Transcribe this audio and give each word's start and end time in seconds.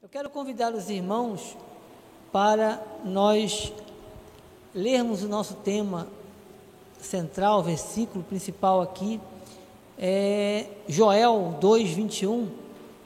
Eu 0.00 0.08
quero 0.08 0.30
convidar 0.30 0.72
os 0.72 0.88
irmãos 0.88 1.56
para 2.30 2.80
nós 3.04 3.72
lermos 4.72 5.24
o 5.24 5.28
nosso 5.28 5.54
tema 5.54 6.06
central, 7.00 7.64
versículo 7.64 8.22
principal 8.22 8.80
aqui, 8.80 9.20
é 9.98 10.68
Joel 10.86 11.56
2, 11.60 11.90
21, 11.90 12.48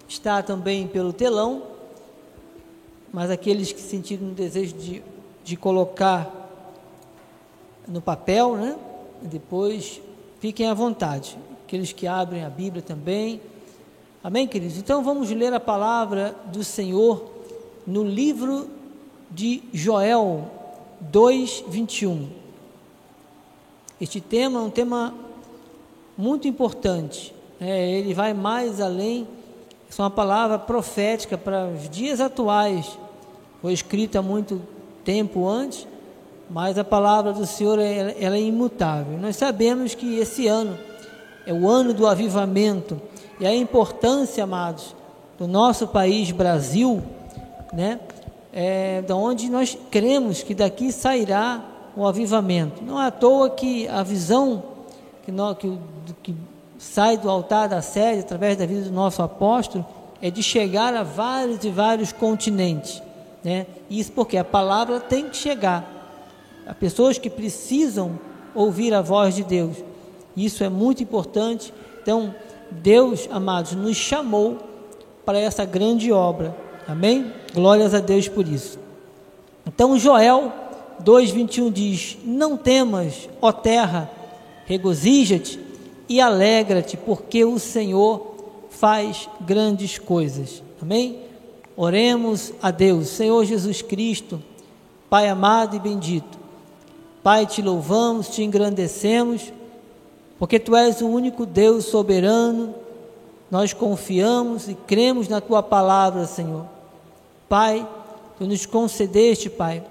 está 0.06 0.42
também 0.42 0.86
pelo 0.86 1.14
telão, 1.14 1.62
mas 3.11 3.30
aqueles 3.30 3.72
que 3.72 3.80
sentiram 3.80 4.29
o 4.29 4.34
desejo 4.34 4.77
de, 4.77 5.02
de 5.43 5.56
colocar 5.56 6.30
no 7.88 8.02
papel, 8.02 8.54
né? 8.59 8.79
Depois 9.22 9.98
fiquem 10.40 10.68
à 10.68 10.74
vontade. 10.74 11.38
Aqueles 11.64 11.90
que 11.90 12.06
abrem 12.06 12.45
a 12.45 12.50
Bíblia 12.50 12.82
também, 12.82 13.40
Amém, 14.25 14.46
queridos? 14.46 14.79
Então 14.79 15.02
vamos 15.02 15.29
ler 15.32 15.52
a 15.52 15.59
palavra 15.59 16.32
do 16.45 16.62
Senhor 16.62 17.29
no 17.84 18.04
livro 18.04 18.68
de 19.29 19.64
Joel 19.72 20.48
2, 21.00 21.64
21. 21.67 22.29
Este 24.00 24.21
tema 24.21 24.61
é 24.61 24.62
um 24.62 24.71
tema 24.71 25.12
muito 26.17 26.46
importante. 26.46 27.35
É, 27.61 27.98
ele 27.98 28.14
vai 28.14 28.32
mais 28.32 28.81
além, 28.81 29.26
é 29.90 30.00
uma 30.00 30.08
palavra 30.08 30.57
profética 30.57 31.36
para 31.36 31.67
os 31.67 31.90
dias 31.90 32.20
atuais. 32.20 32.97
Foi 33.61 33.73
escrita 33.73 34.20
há 34.20 34.23
muito 34.23 34.62
tempo 35.05 35.48
antes, 35.48 35.84
mas 36.48 36.78
a 36.78 36.84
palavra 36.84 37.33
do 37.33 37.45
Senhor 37.45 37.77
é, 37.81 38.14
ela 38.20 38.36
é 38.36 38.41
imutável. 38.41 39.19
Nós 39.19 39.34
sabemos 39.34 39.97
que 39.97 40.20
esse 40.20 40.47
ano 40.47 40.78
é 41.45 41.53
o 41.53 41.69
ano 41.69 41.92
do 41.92 42.06
avivamento 42.06 43.03
e 43.42 43.47
a 43.47 43.53
importância, 43.53 44.45
amados, 44.45 44.95
do 45.37 45.48
nosso 45.48 45.89
país 45.89 46.31
Brasil, 46.31 47.03
né? 47.73 47.98
É, 48.53 49.03
da 49.03 49.17
onde 49.17 49.51
nós 49.51 49.77
cremos 49.91 50.45
que 50.45 50.55
daqui 50.55 50.93
sairá 50.93 51.61
o 51.97 52.07
avivamento. 52.07 52.84
Não 52.84 53.03
é 53.03 53.07
à 53.09 53.11
toa 53.11 53.51
que 53.51 53.89
a 53.89 54.05
visão 54.05 54.62
que, 55.25 55.33
nós, 55.33 55.59
que, 55.59 55.77
que 56.23 56.37
sai 56.79 57.19
do 57.19 57.29
altar 57.29 57.69
da 57.69 57.83
sede 57.83 58.21
através 58.21 58.57
da 58.57 58.65
vida 58.65 58.83
do 58.83 58.93
nosso 58.93 59.21
apóstolo 59.25 59.84
é 60.21 60.31
de 60.31 60.41
chegar 60.41 60.95
a 60.95 61.03
vários 61.03 61.65
e 61.65 61.71
vários 61.71 62.12
continentes, 62.12 63.03
né? 63.43 63.67
Isso 63.91 64.12
porque 64.12 64.37
a 64.37 64.45
palavra 64.45 65.01
tem 65.01 65.29
que 65.29 65.37
chegar 65.37 65.84
a 66.65 66.73
pessoas 66.73 67.19
que 67.19 67.29
precisam 67.29 68.21
ouvir 68.55 68.95
a 68.95 69.03
voz 69.03 69.34
de 69.34 69.43
Deus. 69.43 69.79
Isso 70.37 70.62
é 70.62 70.69
muito 70.69 71.03
importante. 71.03 71.75
Então, 72.01 72.33
Deus, 72.73 73.28
amados, 73.31 73.73
nos 73.73 73.97
chamou 73.97 74.59
para 75.25 75.39
essa 75.39 75.65
grande 75.65 76.11
obra. 76.11 76.56
Amém? 76.87 77.33
Glórias 77.55 77.95
a 77.95 78.01
Deus 78.01 78.28
por 78.28 78.47
isso. 78.48 78.78
Então 79.67 79.98
Joel 79.98 80.53
2:21 81.03 81.70
diz: 81.73 82.19
Não 82.25 82.56
temas, 82.56 83.28
ó 83.41 83.53
terra, 83.53 84.11
regozija-te 84.67 85.61
e 86.09 86.20
alegra-te, 86.20 86.97
porque 86.97 87.45
o 87.45 87.59
Senhor 87.59 88.34
faz 88.70 89.28
grandes 89.41 89.98
coisas. 89.98 90.62
Amém? 90.81 91.20
Oremos 91.77 92.53
a 92.61 92.70
Deus, 92.70 93.09
Senhor 93.09 93.45
Jesus 93.45 93.81
Cristo, 93.81 94.43
Pai 95.09 95.28
amado 95.28 95.77
e 95.77 95.78
bendito. 95.78 96.39
Pai, 97.23 97.47
te 97.47 97.61
louvamos, 97.61 98.28
te 98.28 98.43
engrandecemos 98.43 99.53
porque 100.43 100.59
tu 100.59 100.75
és 100.75 101.01
o 101.01 101.07
único 101.07 101.47
Deus 101.47 101.85
soberano, 101.85 102.75
nós 103.48 103.73
confiamos 103.73 104.69
e 104.69 104.75
cremos 104.75 105.29
na 105.29 105.41
tua 105.41 105.62
palavra, 105.62 106.27
Senhor. 106.27 106.67
Pai, 107.49 107.89
tu 108.37 108.45
nos 108.45 108.67
concedeste, 108.67 109.49
Pai, 109.49 109.84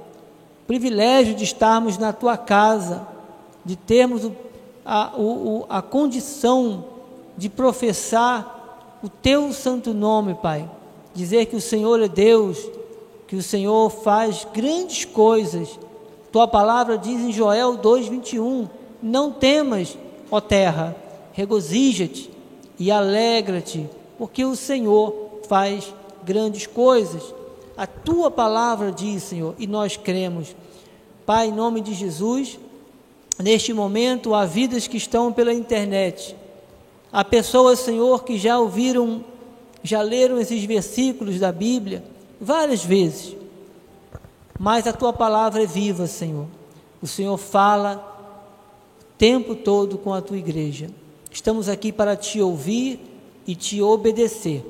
o 0.63 0.67
privilégio 0.67 1.35
de 1.35 1.45
estarmos 1.45 1.97
na 1.97 2.11
tua 2.11 2.35
casa, 2.35 3.07
de 3.63 3.77
termos 3.77 4.29
a, 4.83 5.13
o, 5.17 5.65
a 5.69 5.81
condição 5.81 6.83
de 7.37 7.47
professar 7.47 8.99
o 9.01 9.07
teu 9.07 9.53
santo 9.53 9.93
nome, 9.93 10.35
Pai. 10.35 10.69
Dizer 11.13 11.45
que 11.45 11.55
o 11.55 11.61
Senhor 11.61 12.01
é 12.01 12.09
Deus, 12.09 12.59
que 13.25 13.37
o 13.37 13.41
Senhor 13.41 13.89
faz 13.89 14.45
grandes 14.53 15.05
coisas. 15.05 15.79
Tua 16.29 16.45
palavra 16.45 16.97
diz 16.97 17.21
em 17.21 17.31
Joel 17.31 17.77
2,21: 17.77 18.67
Não 19.01 19.31
temas, 19.31 19.97
ó 20.31 20.39
terra, 20.39 20.95
regozija-te 21.33 22.31
e 22.79 22.89
alegra-te, 22.89 23.87
porque 24.17 24.45
o 24.45 24.55
Senhor 24.55 25.41
faz 25.47 25.93
grandes 26.23 26.65
coisas. 26.65 27.21
A 27.75 27.85
tua 27.85 28.31
palavra 28.31 28.91
diz, 28.91 29.23
Senhor, 29.23 29.53
e 29.59 29.67
nós 29.67 29.97
cremos. 29.97 30.55
Pai, 31.25 31.49
em 31.49 31.51
nome 31.51 31.81
de 31.81 31.93
Jesus, 31.93 32.57
neste 33.37 33.73
momento 33.73 34.33
há 34.33 34.45
vidas 34.45 34.87
que 34.87 34.97
estão 34.97 35.33
pela 35.33 35.53
internet. 35.53 36.35
Há 37.11 37.23
pessoas, 37.25 37.79
Senhor, 37.79 38.23
que 38.23 38.37
já 38.37 38.57
ouviram, 38.57 39.23
já 39.83 40.01
leram 40.01 40.39
esses 40.39 40.63
versículos 40.63 41.39
da 41.39 41.51
Bíblia 41.51 42.03
várias 42.39 42.83
vezes. 42.83 43.35
Mas 44.57 44.87
a 44.87 44.93
tua 44.93 45.11
palavra 45.11 45.63
é 45.63 45.65
viva, 45.65 46.07
Senhor. 46.07 46.45
O 47.01 47.07
Senhor 47.07 47.37
fala 47.37 48.10
tempo 49.21 49.53
todo 49.53 49.99
com 49.99 50.11
a 50.11 50.19
tua 50.19 50.39
igreja. 50.39 50.89
Estamos 51.31 51.69
aqui 51.69 51.91
para 51.91 52.15
te 52.15 52.41
ouvir 52.41 52.99
e 53.45 53.53
te 53.53 53.79
obedecer. 53.79 54.65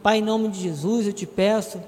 Pai, 0.00 0.18
em 0.18 0.22
nome 0.22 0.46
de 0.50 0.60
Jesus, 0.60 1.08
eu 1.08 1.12
te 1.12 1.26
peço, 1.26 1.80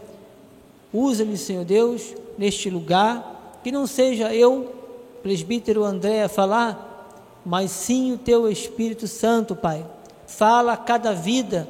usa-me, 0.92 1.38
Senhor 1.38 1.64
Deus, 1.64 2.12
neste 2.36 2.68
lugar, 2.68 3.60
que 3.62 3.70
não 3.70 3.86
seja 3.86 4.34
eu, 4.34 4.74
presbítero 5.22 5.84
André, 5.84 6.24
a 6.24 6.28
falar, 6.28 7.14
mas 7.46 7.70
sim 7.70 8.12
o 8.12 8.18
teu 8.18 8.50
Espírito 8.50 9.06
Santo, 9.06 9.54
Pai. 9.54 9.86
Fala 10.26 10.72
a 10.72 10.76
cada 10.76 11.12
vida, 11.12 11.68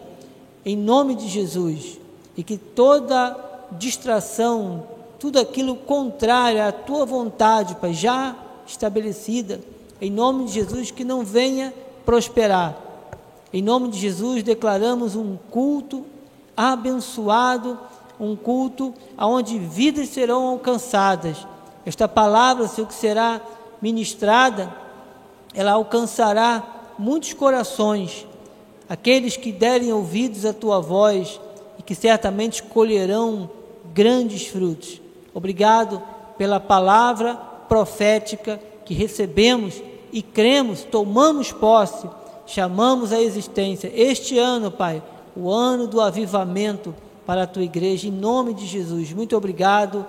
em 0.65 0.75
nome 0.75 1.17
de 1.17 1.29
Jesus, 1.29 1.99
e 2.34 2.43
que 2.43 2.56
toda 2.56 3.37
distração, 3.73 4.84
tudo 5.19 5.39
aquilo 5.39 5.77
contrário 5.77 6.62
à 6.62 6.73
tua 6.73 7.05
vontade, 7.05 7.75
Pai, 7.75 7.93
já 7.93 8.34
estabelecida, 8.67 9.61
em 10.00 10.11
nome 10.11 10.47
de 10.47 10.53
Jesus, 10.53 10.91
que 10.91 11.05
não 11.05 11.25
venha 11.25 11.75
prosperar. 12.05 12.77
Em 13.53 13.62
nome 13.62 13.88
de 13.88 13.99
Jesus, 13.99 14.43
declaramos 14.43 15.16
um 15.16 15.37
culto 15.50 16.06
abençoado, 16.56 17.78
um 18.19 18.37
culto 18.37 18.94
onde 19.19 19.59
vidas 19.59 20.09
serão 20.09 20.47
alcançadas. 20.47 21.47
Esta 21.84 22.06
palavra, 22.06 22.69
Senhor, 22.69 22.87
que 22.87 22.94
será 22.94 23.41
ministrada, 23.83 24.72
ela 25.55 25.72
alcançará 25.72 26.62
muitos 26.99 27.32
corações, 27.32 28.27
aqueles 28.88 29.37
que 29.37 29.50
derem 29.50 29.93
ouvidos 29.93 30.44
à 30.44 30.53
tua 30.53 30.81
voz 30.81 31.41
e 31.78 31.82
que 31.82 31.94
certamente 31.94 32.62
colherão 32.62 33.50
grandes 33.93 34.47
frutos. 34.47 35.00
Obrigado 35.34 36.00
pela 36.38 36.61
palavra 36.61 37.34
profética 37.69 38.61
que 38.84 38.94
recebemos 38.94 39.82
e 40.12 40.22
cremos, 40.22 40.82
tomamos 40.82 41.53
posse, 41.53 42.09
chamamos 42.47 43.12
a 43.12 43.21
existência 43.21 43.93
este 43.94 44.38
ano, 44.38 44.71
Pai, 44.71 45.03
o 45.37 45.50
ano 45.50 45.87
do 45.87 46.00
avivamento 46.00 46.94
para 47.26 47.44
a 47.44 47.47
tua 47.47 47.62
igreja, 47.62 48.09
em 48.09 48.12
nome 48.12 48.54
de 48.54 48.66
Jesus. 48.66 49.12
Muito 49.12 49.37
obrigado, 49.37 50.04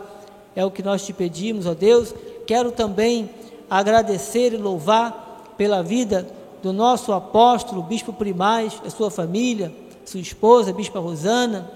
é 0.55 0.65
o 0.65 0.71
que 0.71 0.81
nós 0.81 1.05
te 1.05 1.13
pedimos, 1.13 1.65
ó 1.65 1.73
Deus. 1.73 2.13
Quero 2.47 2.71
também 2.71 3.29
agradecer 3.69 4.53
e 4.53 4.57
louvar 4.57 5.53
pela 5.57 5.83
vida 5.83 6.27
do 6.63 6.73
nosso 6.73 7.13
apóstolo, 7.13 7.83
Bispo 7.83 8.11
Primaz, 8.11 8.81
a 8.85 8.89
sua 8.89 9.11
família, 9.11 9.71
sua 10.05 10.19
esposa, 10.19 10.73
Bispa 10.73 10.99
Rosana. 10.99 11.69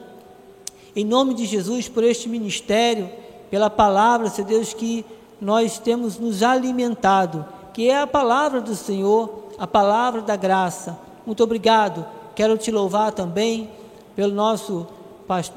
Em 0.96 1.06
nome 1.06 1.34
de 1.34 1.46
Jesus, 1.46 1.88
por 1.88 2.04
este 2.04 2.28
ministério, 2.28 3.10
pela 3.50 3.70
palavra, 3.70 4.30
Senhor 4.30 4.48
Deus, 4.48 4.74
que 4.74 5.06
nós 5.40 5.78
temos 5.78 6.18
nos 6.18 6.42
alimentado 6.42 7.46
que 7.76 7.90
é 7.90 8.00
a 8.00 8.08
palavra 8.08 8.62
do 8.62 8.74
Senhor, 8.74 9.50
a 9.58 9.68
palavra 9.68 10.22
da 10.22 10.38
graça. 10.38 10.98
Muito 11.26 11.44
obrigado. 11.44 12.06
Quero 12.34 12.58
te 12.58 12.72
louvar 12.72 13.12
também 13.12 13.70
pelo 14.16 14.34
nosso, 14.34 14.88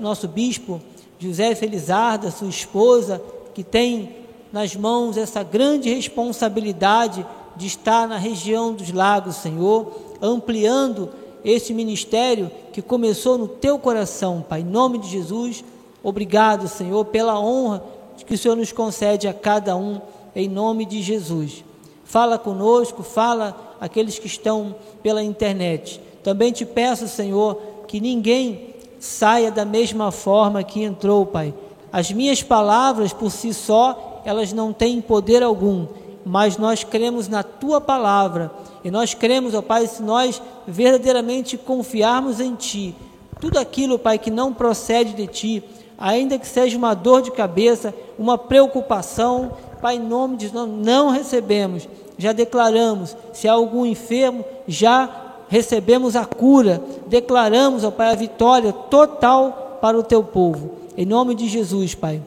nosso 0.00 0.26
bispo 0.26 0.80
José 1.16 1.54
Felizarda, 1.54 2.32
sua 2.32 2.48
esposa, 2.48 3.22
que 3.54 3.62
tem 3.62 4.16
nas 4.52 4.74
mãos 4.74 5.16
essa 5.16 5.44
grande 5.44 5.94
responsabilidade 5.94 7.24
de 7.54 7.68
estar 7.68 8.08
na 8.08 8.18
região 8.18 8.74
dos 8.74 8.92
lagos, 8.92 9.36
Senhor, 9.36 9.92
ampliando 10.20 11.10
esse 11.44 11.72
ministério 11.72 12.50
que 12.72 12.82
começou 12.82 13.38
no 13.38 13.46
teu 13.46 13.78
coração, 13.78 14.44
Pai. 14.48 14.62
Em 14.62 14.64
nome 14.64 14.98
de 14.98 15.08
Jesus, 15.08 15.64
obrigado, 16.02 16.66
Senhor, 16.66 17.04
pela 17.04 17.38
honra 17.38 17.80
que 18.26 18.34
o 18.34 18.38
Senhor 18.38 18.56
nos 18.56 18.72
concede 18.72 19.28
a 19.28 19.32
cada 19.32 19.76
um, 19.76 20.00
em 20.34 20.48
nome 20.48 20.84
de 20.84 21.00
Jesus 21.00 21.67
fala 22.08 22.38
conosco, 22.38 23.02
fala 23.02 23.76
aqueles 23.78 24.18
que 24.18 24.26
estão 24.26 24.74
pela 25.02 25.22
internet. 25.22 26.00
Também 26.24 26.50
te 26.50 26.64
peço, 26.64 27.06
Senhor, 27.06 27.60
que 27.86 28.00
ninguém 28.00 28.74
saia 28.98 29.50
da 29.50 29.66
mesma 29.66 30.10
forma 30.10 30.64
que 30.64 30.82
entrou, 30.82 31.26
Pai. 31.26 31.52
As 31.92 32.10
minhas 32.10 32.42
palavras 32.42 33.12
por 33.12 33.30
si 33.30 33.52
só, 33.52 34.22
elas 34.24 34.54
não 34.54 34.72
têm 34.72 35.02
poder 35.02 35.42
algum, 35.42 35.86
mas 36.24 36.56
nós 36.56 36.82
cremos 36.82 37.28
na 37.28 37.42
tua 37.42 37.78
palavra. 37.78 38.50
E 38.82 38.90
nós 38.90 39.12
cremos, 39.12 39.52
ó 39.52 39.60
Pai, 39.60 39.86
se 39.86 40.02
nós 40.02 40.40
verdadeiramente 40.66 41.58
confiarmos 41.58 42.40
em 42.40 42.54
ti, 42.54 42.94
tudo 43.38 43.58
aquilo, 43.58 43.98
Pai, 43.98 44.18
que 44.18 44.30
não 44.30 44.54
procede 44.54 45.12
de 45.12 45.26
ti, 45.26 45.62
ainda 45.98 46.38
que 46.38 46.46
seja 46.46 46.78
uma 46.78 46.94
dor 46.94 47.20
de 47.20 47.30
cabeça, 47.30 47.94
uma 48.18 48.38
preocupação, 48.38 49.52
Pai, 49.80 49.96
em 49.96 50.00
nome 50.00 50.36
de 50.36 50.48
Jesus, 50.48 50.68
não 50.68 51.10
recebemos, 51.10 51.88
já 52.16 52.32
declaramos, 52.32 53.16
se 53.32 53.48
há 53.48 53.52
algum 53.52 53.86
enfermo, 53.86 54.44
já 54.66 55.08
recebemos 55.48 56.16
a 56.16 56.24
cura, 56.24 56.82
declaramos, 57.06 57.84
ó 57.84 57.90
Pai, 57.90 58.12
a 58.12 58.16
vitória 58.16 58.72
total 58.72 59.78
para 59.80 59.98
o 59.98 60.02
teu 60.02 60.22
povo. 60.22 60.72
Em 60.96 61.06
nome 61.06 61.34
de 61.34 61.48
Jesus, 61.48 61.94
Pai. 61.94 62.22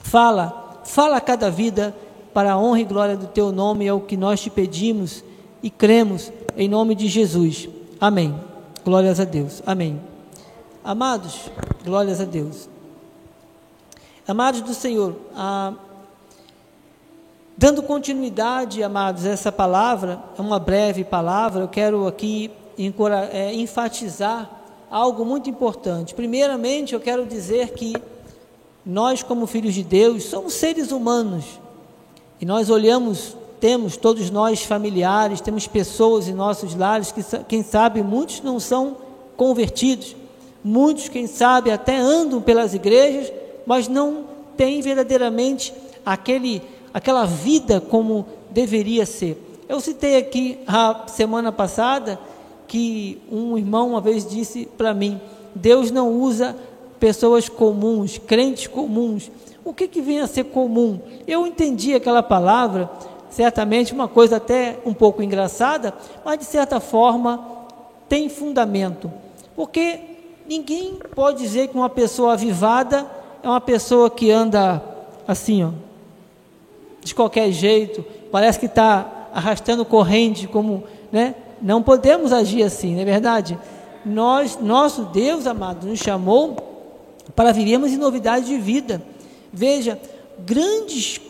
Fala, 0.00 0.80
fala 0.84 1.16
a 1.16 1.20
cada 1.20 1.50
vida 1.50 1.94
para 2.32 2.52
a 2.52 2.58
honra 2.58 2.80
e 2.80 2.84
glória 2.84 3.16
do 3.16 3.26
teu 3.28 3.52
nome, 3.52 3.86
é 3.86 3.92
o 3.92 4.00
que 4.00 4.16
nós 4.16 4.40
te 4.40 4.50
pedimos 4.50 5.22
e 5.62 5.70
cremos 5.70 6.32
em 6.56 6.68
nome 6.68 6.94
de 6.94 7.06
Jesus. 7.08 7.68
Amém. 8.00 8.34
Glórias 8.84 9.20
a 9.20 9.24
Deus. 9.24 9.62
Amém. 9.64 10.00
Amados, 10.84 11.50
glórias 11.84 12.20
a 12.20 12.24
Deus. 12.24 12.68
Amados 14.26 14.60
do 14.60 14.74
Senhor, 14.74 15.16
ah, 15.34 15.72
dando 17.56 17.82
continuidade, 17.82 18.82
amados, 18.82 19.24
a 19.24 19.30
essa 19.30 19.52
palavra, 19.52 20.22
é 20.36 20.40
uma 20.40 20.58
breve 20.58 21.04
palavra, 21.04 21.62
eu 21.62 21.68
quero 21.68 22.06
aqui 22.06 22.50
é, 23.32 23.54
enfatizar 23.54 24.50
algo 24.90 25.24
muito 25.24 25.48
importante. 25.48 26.14
Primeiramente, 26.14 26.94
eu 26.94 27.00
quero 27.00 27.26
dizer 27.26 27.70
que 27.70 27.94
nós, 28.84 29.22
como 29.22 29.46
filhos 29.46 29.74
de 29.74 29.82
Deus, 29.82 30.24
somos 30.24 30.54
seres 30.54 30.92
humanos 30.92 31.44
e 32.40 32.44
nós 32.44 32.68
olhamos, 32.68 33.36
temos 33.60 33.96
todos 33.96 34.30
nós 34.30 34.62
familiares, 34.62 35.40
temos 35.40 35.66
pessoas 35.66 36.28
em 36.28 36.34
nossos 36.34 36.74
lares 36.74 37.10
que, 37.10 37.22
quem 37.48 37.62
sabe, 37.62 38.02
muitos 38.02 38.42
não 38.42 38.60
são 38.60 38.96
convertidos, 39.36 40.14
muitos, 40.62 41.08
quem 41.08 41.26
sabe, 41.26 41.70
até 41.70 41.96
andam 41.96 42.42
pelas 42.42 42.74
igrejas, 42.74 43.32
mas 43.66 43.88
não 43.88 44.24
têm 44.56 44.80
verdadeiramente 44.80 45.72
aquele, 46.04 46.60
aquela 46.94 47.26
vida 47.26 47.80
como 47.80 48.24
deveria 48.50 49.04
ser. 49.04 49.64
Eu 49.68 49.80
citei 49.80 50.16
aqui 50.16 50.60
a 50.64 51.08
semana 51.08 51.50
passada 51.50 52.20
que 52.68 53.20
um 53.30 53.58
irmão 53.58 53.90
uma 53.90 54.00
vez 54.00 54.24
disse 54.24 54.66
para 54.78 54.94
mim: 54.94 55.20
Deus 55.52 55.90
não 55.90 56.12
usa 56.12 56.56
pessoas 57.00 57.48
comuns, 57.48 58.16
crentes 58.18 58.68
comuns. 58.68 59.30
O 59.64 59.74
que, 59.74 59.88
que 59.88 60.00
vem 60.00 60.20
a 60.20 60.26
ser 60.26 60.44
comum? 60.44 61.00
Eu 61.26 61.46
entendi 61.46 61.94
aquela 61.94 62.22
palavra, 62.22 62.88
certamente 63.30 63.92
uma 63.92 64.06
coisa 64.06 64.36
até 64.36 64.78
um 64.86 64.94
pouco 64.94 65.22
engraçada, 65.22 65.92
mas 66.24 66.38
de 66.38 66.44
certa 66.44 66.78
forma 66.78 67.66
tem 68.08 68.28
fundamento. 68.28 69.10
Porque 69.56 69.98
ninguém 70.46 70.98
pode 71.14 71.38
dizer 71.38 71.68
que 71.68 71.76
uma 71.76 71.88
pessoa 71.88 72.34
avivada 72.34 73.06
é 73.42 73.48
uma 73.48 73.60
pessoa 73.60 74.10
que 74.10 74.30
anda 74.30 74.82
assim, 75.26 75.64
ó, 75.64 75.70
de 77.04 77.14
qualquer 77.14 77.52
jeito, 77.52 78.04
parece 78.32 78.58
que 78.58 78.66
está 78.66 79.28
arrastando 79.32 79.84
corrente, 79.84 80.48
como, 80.48 80.84
né? 81.12 81.34
Não 81.60 81.82
podemos 81.82 82.32
agir 82.32 82.62
assim, 82.62 82.94
não 82.94 83.02
é 83.02 83.04
verdade? 83.04 83.58
Nós, 84.04 84.58
nosso 84.60 85.04
Deus 85.04 85.46
amado, 85.46 85.86
nos 85.86 85.98
chamou 85.98 86.56
para 87.34 87.52
vivermos 87.52 87.92
em 87.92 87.96
novidade 87.96 88.46
de 88.46 88.58
vida. 88.58 89.02
Veja, 89.52 89.98
grandes 90.38 91.20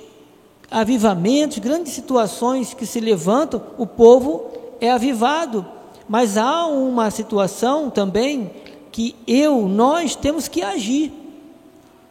avivamentos, 0.71 1.59
grandes 1.59 1.93
situações 1.93 2.75
que 2.75 2.87
se 2.87 2.99
levantam, 3.01 3.63
o 3.79 3.87
povo 3.87 4.47
é 4.81 4.91
avivado. 4.91 5.65
Mas 6.09 6.37
há 6.37 6.67
uma 6.67 7.11
situação 7.11 7.91
também 7.91 8.51
que 8.91 9.15
eu, 9.27 9.69
nós 9.69 10.15
temos 10.17 10.49
que 10.49 10.63
agir. 10.63 11.13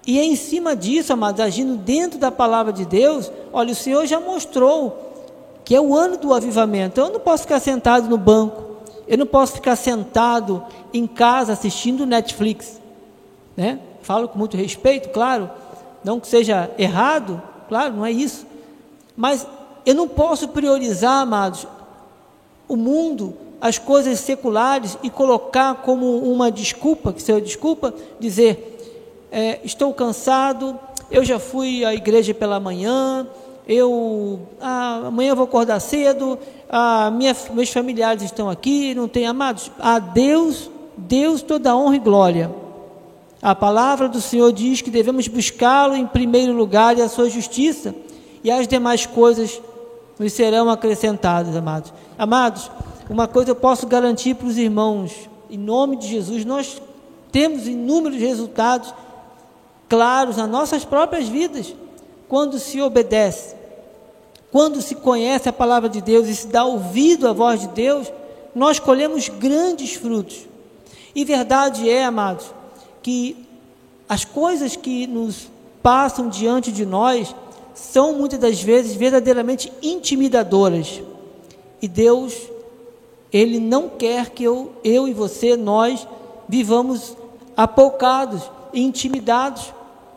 E 0.06 0.20
é 0.20 0.24
em 0.24 0.36
cima 0.36 0.76
disso, 0.76 1.14
amados, 1.14 1.40
agindo 1.40 1.78
dentro 1.78 2.20
da 2.20 2.32
palavra 2.32 2.74
de 2.74 2.86
Deus, 2.86 3.32
olha, 3.52 3.72
o 3.72 3.76
Senhor 3.76 4.06
já 4.06 4.20
mostrou 4.20 5.14
que 5.64 5.74
é 5.74 5.80
o 5.80 5.96
ano 5.96 6.18
do 6.18 6.34
avivamento. 6.34 7.00
Eu 7.00 7.10
não 7.10 7.20
posso 7.20 7.44
ficar 7.44 7.60
sentado 7.60 8.10
no 8.10 8.18
banco, 8.18 8.62
eu 9.08 9.18
não 9.18 9.26
posso 9.26 9.54
ficar 9.54 9.76
sentado 9.76 10.64
em 10.94 11.08
casa 11.08 11.54
assistindo 11.54 12.06
Netflix, 12.06 12.82
né? 13.56 13.80
Falo 14.02 14.28
com 14.28 14.38
muito 14.38 14.58
respeito, 14.58 15.10
claro, 15.10 15.50
não 16.04 16.20
que 16.20 16.28
seja 16.28 16.70
errado, 16.78 17.42
claro, 17.70 17.94
não 17.94 18.06
é 18.06 18.12
isso. 18.12 18.46
Mas 19.16 19.48
eu 19.86 19.96
não 19.96 20.08
posso 20.08 20.50
priorizar, 20.50 21.22
amados, 21.22 21.66
o 22.68 22.76
mundo, 22.76 23.34
as 23.62 23.78
coisas 23.78 24.20
seculares 24.20 24.98
e 25.02 25.10
colocar 25.10 25.76
como 25.76 26.18
uma 26.18 26.52
desculpa, 26.52 27.14
que 27.14 27.22
seja 27.22 27.40
desculpa, 27.40 27.94
dizer, 28.20 28.73
é, 29.34 29.60
estou 29.64 29.92
cansado, 29.96 30.80
eu 31.10 31.26
já 31.26 31.40
fui 31.40 31.84
à 31.84 31.92
igreja 31.92 32.36
pela 32.36 32.60
manhã, 32.60 33.26
eu 33.68 34.42
ah, 34.62 35.06
amanhã 35.08 35.32
eu 35.32 35.36
vou 35.36 35.46
acordar 35.46 35.80
cedo, 35.80 36.38
ah, 36.70 37.10
minha, 37.10 37.36
meus 37.52 37.70
familiares 37.72 38.22
estão 38.22 38.48
aqui, 38.48 38.94
não 38.94 39.08
tem 39.08 39.26
amados. 39.26 39.72
A 39.80 39.98
Deus, 39.98 40.70
Deus 40.96 41.42
toda 41.42 41.76
honra 41.76 41.96
e 41.96 42.00
glória. 42.00 42.52
A 43.42 43.56
palavra 43.56 44.08
do 44.08 44.22
Senhor 44.22 44.54
diz 44.54 44.82
que 44.82 44.92
devemos 44.92 45.28
buscá-lo 45.28 45.96
em 45.96 46.06
primeiro 46.06 46.54
lugar 46.54 46.96
e 46.96 47.02
a 47.02 47.10
sua 47.10 47.28
justiça, 47.28 47.96
e 48.44 48.52
as 48.52 48.68
demais 48.68 49.08
coisas 49.08 49.60
nos 50.20 50.32
serão 50.32 50.70
acrescentadas, 50.70 51.56
amados. 51.56 51.92
Amados, 52.20 52.70
uma 53.10 53.28
coisa 53.28 53.50
eu 53.50 53.56
posso 53.56 53.88
garantir 53.88 54.36
para 54.36 54.48
os 54.48 54.60
irmãos, 54.60 55.28
em 55.50 55.58
nome 55.58 55.98
de 55.98 56.08
Jesus, 56.08 56.46
nós 56.46 56.80
temos 57.32 57.68
inúmeros 57.68 58.20
resultados 58.20 58.94
claros 59.90 60.38
nas 60.38 60.50
nossas 60.50 60.86
próprias 60.86 61.28
vidas 61.28 61.74
quando 62.28 62.58
se 62.58 62.82
obedece, 62.82 63.56
quando 64.52 64.82
se 64.82 64.96
conhece 64.96 65.50
a 65.50 65.54
palavra 65.54 65.88
de 65.88 66.02
Deus 66.02 66.28
e 66.28 66.36
se 66.36 66.48
dá 66.48 66.66
ouvido 66.66 67.28
à 67.28 67.34
voz 67.34 67.62
de 67.62 67.68
Deus, 67.68 68.12
nós 68.56 68.80
colhemos 68.80 69.30
grandes 69.30 69.94
frutos. 69.94 70.48
E 71.16 71.24
verdade 71.24 71.90
é, 71.90 72.06
amados, 72.06 72.46
que 73.02 73.48
as 74.08 74.26
coisas 74.26 74.76
que 74.76 75.06
nos 75.06 75.48
passam 75.82 76.30
diante 76.30 76.72
de 76.72 76.86
nós 76.86 77.36
são 77.76 78.14
muitas 78.14 78.40
das 78.40 78.62
vezes 78.62 78.96
verdadeiramente 78.96 79.72
intimidadoras. 79.82 81.02
E 81.82 81.88
Deus, 81.88 82.36
Ele 83.32 83.60
não 83.60 83.90
quer 83.90 84.30
que 84.30 84.44
eu, 84.44 84.72
eu 84.84 85.08
e 85.08 85.14
você, 85.14 85.56
nós, 85.56 86.08
vivamos 86.48 87.16
apoucados 87.56 88.44
e 88.44 88.63
intimidados 88.74 89.74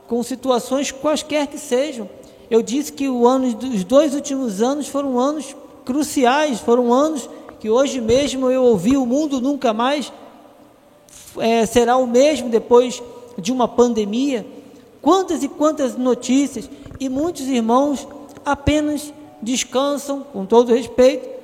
com 0.07 0.23
situações 0.23 0.91
quaisquer 0.91 1.47
que 1.47 1.59
sejam. 1.59 2.09
Eu 2.51 2.63
disse 2.63 2.93
que 2.93 3.07
ano, 3.07 3.47
os 3.47 3.85
dois 3.85 4.15
últimos 4.15 4.63
anos 4.63 4.89
foram 4.89 5.19
anos 5.19 5.55
cruciais, 5.85 6.61
foram 6.61 6.93
anos 6.93 7.29
que 7.59 7.69
hoje 7.69 8.01
mesmo 8.01 8.51
eu 8.51 8.63
ouvi 8.63 8.97
o 8.97 9.07
mundo 9.07 9.41
nunca 9.41 9.73
mais 9.73 10.13
é, 11.39 11.67
será 11.67 11.97
o 11.97 12.07
mesmo 12.07 12.49
depois 12.49 13.03
de 13.39 13.53
uma 13.53 13.69
pandemia. 13.69 14.47
Quantas 15.03 15.43
e 15.43 15.49
quantas 15.49 15.97
notícias 15.97 16.69
e 16.99 17.09
muitos 17.09 17.47
irmãos 17.47 18.07
apenas 18.45 19.13
descansam, 19.43 20.25
com 20.33 20.47
todo 20.47 20.73
respeito, 20.73 21.36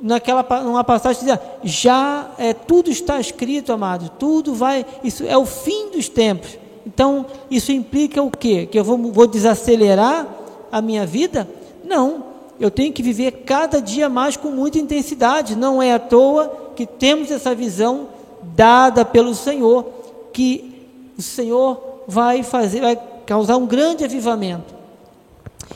naquela 0.00 0.46
numa 0.62 0.84
passagem 0.84 1.20
dizia, 1.20 1.40
já 1.64 2.30
é, 2.38 2.52
tudo 2.52 2.90
está 2.90 3.18
escrito, 3.18 3.72
amado, 3.72 4.10
tudo 4.18 4.54
vai, 4.54 4.84
isso 5.02 5.24
é 5.24 5.36
o 5.36 5.46
fim 5.46 5.90
dos 5.90 6.08
tempos. 6.08 6.58
Então, 6.86 7.26
isso 7.50 7.72
implica 7.72 8.22
o 8.22 8.30
quê? 8.30 8.66
Que 8.66 8.78
eu 8.78 8.84
vou, 8.84 8.96
vou 9.12 9.26
desacelerar 9.26 10.26
a 10.70 10.80
minha 10.80 11.04
vida? 11.04 11.48
Não. 11.84 12.24
Eu 12.60 12.70
tenho 12.70 12.92
que 12.92 13.02
viver 13.02 13.42
cada 13.44 13.80
dia 13.82 14.08
mais 14.08 14.36
com 14.36 14.50
muita 14.50 14.78
intensidade. 14.78 15.56
Não 15.56 15.82
é 15.82 15.92
à 15.92 15.98
toa 15.98 16.72
que 16.76 16.86
temos 16.86 17.30
essa 17.30 17.54
visão 17.54 18.08
dada 18.54 19.04
pelo 19.04 19.34
Senhor, 19.34 19.84
que 20.32 20.86
o 21.18 21.22
Senhor 21.22 22.04
vai 22.06 22.42
fazer, 22.42 22.80
vai 22.80 22.98
causar 23.26 23.56
um 23.56 23.66
grande 23.66 24.04
avivamento. 24.04 24.74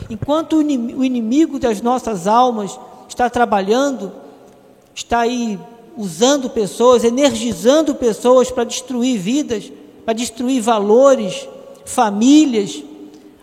Enquanto 0.09 0.57
o 0.57 1.05
inimigo 1.05 1.59
das 1.59 1.83
nossas 1.83 2.27
almas 2.27 2.79
está 3.11 3.29
trabalhando, 3.29 4.13
está 4.95 5.21
aí 5.21 5.59
usando 5.97 6.49
pessoas, 6.49 7.05
energizando 7.05 7.95
pessoas 7.95 8.51
para 8.51 8.65
destruir 8.65 9.19
vidas, 9.19 9.71
para 10.05 10.15
destruir 10.15 10.63
valores, 10.63 11.47
famílias. 11.85 12.83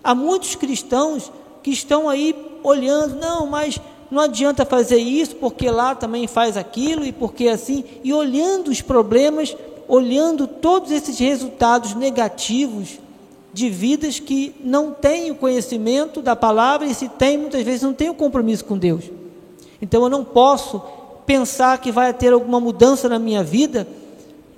Há 0.03 0.15
muitos 0.15 0.55
cristãos 0.55 1.31
que 1.62 1.71
estão 1.71 2.09
aí 2.09 2.33
olhando, 2.63 3.15
não, 3.15 3.45
mas 3.45 3.79
não 4.09 4.21
adianta 4.21 4.65
fazer 4.65 4.97
isso 4.97 5.36
porque 5.36 5.69
lá 5.69 5.93
também 5.93 6.27
faz 6.27 6.55
aquilo 6.55 7.05
e 7.05 7.12
porque 7.12 7.50
assim, 7.50 7.83
e 8.03 8.13
olhando 8.13 8.71
os 8.71 8.81
problemas 8.81 9.55
olhando 9.88 10.47
todos 10.47 10.91
esses 10.91 11.17
resultados 11.17 11.93
negativos 11.95 13.00
de 13.53 13.69
vidas 13.69 14.19
que 14.19 14.53
não 14.63 14.91
têm 14.91 15.31
o 15.31 15.36
conhecimento 15.36 16.21
da 16.21 16.36
palavra 16.36 16.86
e 16.86 16.93
se 16.93 17.07
tem, 17.07 17.38
muitas 17.38 17.63
vezes 17.63 17.81
não 17.81 17.93
tem 17.93 18.09
o 18.09 18.13
compromisso 18.13 18.65
com 18.65 18.77
Deus. 18.77 19.05
Então 19.81 20.03
eu 20.03 20.10
não 20.10 20.24
posso 20.24 20.81
pensar 21.25 21.77
que 21.79 21.91
vai 21.91 22.13
ter 22.13 22.34
alguma 22.34 22.60
mudança 22.60 23.10
na 23.10 23.19
minha 23.19 23.43
vida 23.43 23.88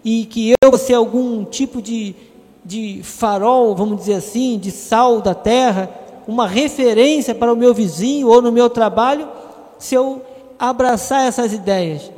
e 0.04 0.26
que 0.26 0.52
eu 0.62 0.70
vou 0.70 0.80
ser 0.80 0.94
algum 0.94 1.44
tipo 1.44 1.82
de, 1.82 2.16
de 2.64 3.02
farol, 3.04 3.76
vamos 3.76 3.98
dizer 3.98 4.16
assim, 4.16 4.58
de 4.58 4.72
sal 4.72 5.22
da 5.22 5.34
terra, 5.34 5.90
uma 6.28 6.48
referência 6.48 7.34
para 7.34 7.52
o 7.52 7.58
meu 7.58 7.74
vizinho 7.74 8.28
ou 8.28 8.42
no 8.42 8.52
meu 8.52 8.70
trabalho, 8.70 9.28
se 9.78 9.96
eu 9.96 10.22
abraçar 10.60 11.28
essas 11.28 11.54
ideias. 11.54 12.12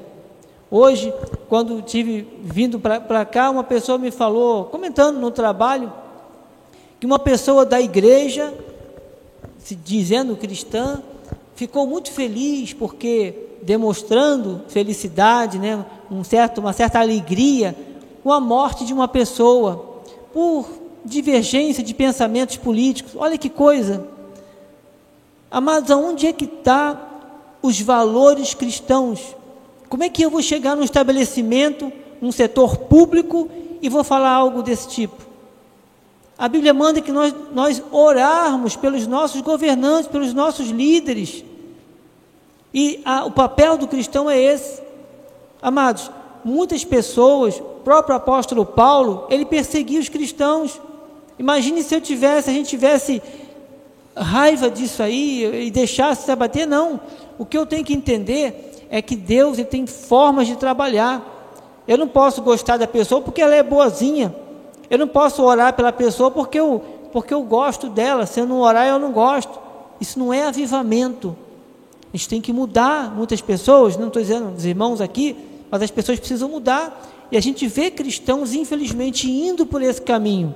Hoje, 0.70 1.14
quando 1.50 1.82
tive 1.82 2.28
vindo 2.44 2.80
para 2.80 3.26
cá, 3.26 3.50
uma 3.50 3.64
pessoa 3.64 3.98
me 3.98 4.12
falou, 4.12 4.66
comentando 4.66 5.20
no 5.20 5.32
trabalho, 5.32 5.92
que 7.00 7.06
uma 7.06 7.20
pessoa 7.20 7.66
da 7.66 7.82
igreja, 7.82 8.54
se 9.58 9.76
dizendo 9.76 10.36
cristã, 10.36 11.02
ficou 11.62 11.86
muito 11.86 12.12
feliz 12.12 12.74
porque 12.74 13.36
demonstrando 13.62 14.64
felicidade, 14.68 15.60
né, 15.60 15.86
um 16.10 16.24
certo, 16.24 16.58
uma 16.58 16.74
certa 16.74 17.00
alegria 17.00 17.76
com 18.24 18.34
a 18.34 18.40
morte 18.40 18.84
de 18.84 18.92
uma 18.92 19.08
pessoa 19.08 20.02
por 20.34 20.68
divergência 21.06 21.84
de 21.84 21.94
pensamentos 21.94 22.58
políticos. 22.58 23.12
Olha 23.16 23.38
que 23.38 23.48
coisa. 23.48 24.08
Amados, 25.52 25.92
aonde 25.92 26.26
é 26.26 26.34
que 26.34 26.46
está 26.46 27.00
os 27.62 27.80
valores 27.80 28.56
cristãos? 28.56 29.36
Como 29.88 30.04
é 30.04 30.10
que 30.10 30.24
eu 30.24 30.32
vou 30.32 30.42
chegar 30.42 30.76
num 30.76 30.84
estabelecimento, 30.84 31.94
num 32.20 32.32
setor 32.32 32.76
público 32.76 33.48
e 33.80 33.88
vou 33.88 34.04
falar 34.04 34.32
algo 34.32 34.64
desse 34.64 34.88
tipo? 34.88 35.22
A 36.40 36.48
Bíblia 36.48 36.74
manda 36.74 37.02
que 37.02 37.12
nós, 37.12 37.36
nós 37.54 37.84
orarmos 37.92 38.76
pelos 38.76 39.06
nossos 39.06 39.42
governantes, 39.42 40.08
pelos 40.08 40.34
nossos 40.34 40.70
líderes. 40.70 41.46
E 42.74 43.02
a, 43.04 43.26
o 43.26 43.32
papel 43.32 43.78
do 43.78 43.88
cristão 43.88 44.30
é 44.30 44.40
esse. 44.40 44.82
Amados, 45.62 46.10
muitas 46.44 46.84
pessoas, 46.84 47.60
o 47.60 47.82
próprio 47.84 48.16
apóstolo 48.16 48.66
Paulo, 48.66 49.28
ele 49.30 49.46
perseguia 49.46 50.00
os 50.00 50.10
cristãos. 50.10 50.80
Imagine 51.38 51.84
se 51.84 51.94
eu 51.96 52.02
tivesse, 52.02 52.50
a 52.50 52.54
gente 52.54 52.70
tivesse 52.70 53.22
raiva 54.16 54.70
disso 54.70 55.02
aí 55.02 55.66
e 55.68 55.72
deixasse 55.72 56.26
se 56.26 56.32
abater. 56.32 56.68
Não. 56.68 57.00
O 57.38 57.46
que 57.46 57.58
eu 57.58 57.66
tenho 57.66 57.84
que 57.84 57.94
entender 57.94 58.86
é 58.90 59.02
que 59.02 59.16
Deus 59.16 59.58
ele 59.58 59.66
tem 59.66 59.88
formas 59.88 60.48
de 60.48 60.56
trabalhar. 60.56 61.24
Eu 61.88 61.98
não 61.98 62.08
posso 62.08 62.42
gostar 62.42 62.78
da 62.78 62.88
pessoa 62.88 63.22
porque 63.22 63.42
ela 63.42 63.56
é 63.56 63.64
boazinha. 63.64 64.36
Eu 64.90 65.00
não 65.00 65.08
posso 65.08 65.44
orar 65.44 65.74
pela 65.74 65.92
pessoa 65.92 66.30
porque 66.30 66.60
eu, 66.60 66.84
porque 67.12 67.34
eu 67.34 67.42
gosto 67.44 67.90
dela. 67.90 68.26
Se 68.26 68.40
eu 68.40 68.46
não 68.46 68.60
orar, 68.60 68.88
eu 68.88 69.00
não 69.00 69.12
gosto. 69.12 69.60
Isso 70.00 70.20
não 70.20 70.34
é 70.34 70.44
avivamento. 70.48 71.36
A 72.14 72.18
gente 72.18 72.30
tem 72.30 72.42
que 72.42 72.54
mudar. 72.54 73.14
Muitas 73.16 73.42
pessoas, 73.42 73.98
não 73.98 74.08
estou 74.08 74.22
dizendo 74.22 74.54
os 74.56 74.66
irmãos 74.66 75.02
aqui, 75.02 75.36
mas 75.70 75.82
as 75.82 75.92
pessoas 75.92 76.20
precisam 76.20 76.50
mudar. 76.50 77.28
E 77.32 77.38
a 77.38 77.42
gente 77.42 77.68
vê 77.68 77.90
cristãos, 77.90 78.54
infelizmente, 78.54 79.30
indo 79.30 79.66
por 79.66 79.82
esse 79.82 80.02
caminho. 80.02 80.54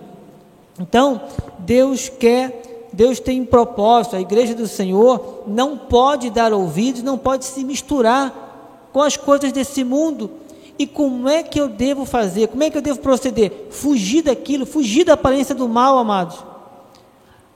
Então, 0.80 1.22
Deus 1.60 2.10
quer, 2.10 2.88
Deus 2.92 3.20
tem 3.20 3.42
um 3.42 3.46
propósito. 3.46 4.16
A 4.16 4.22
igreja 4.22 4.54
do 4.54 4.68
Senhor 4.68 5.44
não 5.48 5.78
pode 5.78 6.30
dar 6.30 6.52
ouvidos, 6.52 7.02
não 7.02 7.18
pode 7.18 7.46
se 7.46 7.64
misturar 7.64 8.90
com 8.92 9.02
as 9.02 9.16
coisas 9.16 9.52
desse 9.52 9.84
mundo 9.84 10.30
e 10.78 10.86
como 10.86 11.30
é 11.30 11.42
que 11.42 11.60
eu 11.60 11.70
devo 11.70 12.06
fazer? 12.06 12.50
Como 12.50 12.64
é 12.64 12.70
que 12.70 12.78
eu 12.78 12.82
devo 12.82 13.00
proceder? 13.00 13.68
Fugir 13.70 14.24
daquilo, 14.24 14.66
fugir 14.66 15.06
da 15.06 15.14
aparência 15.14 15.56
do 15.56 15.70
mal, 15.70 15.98
amados. 15.98 16.44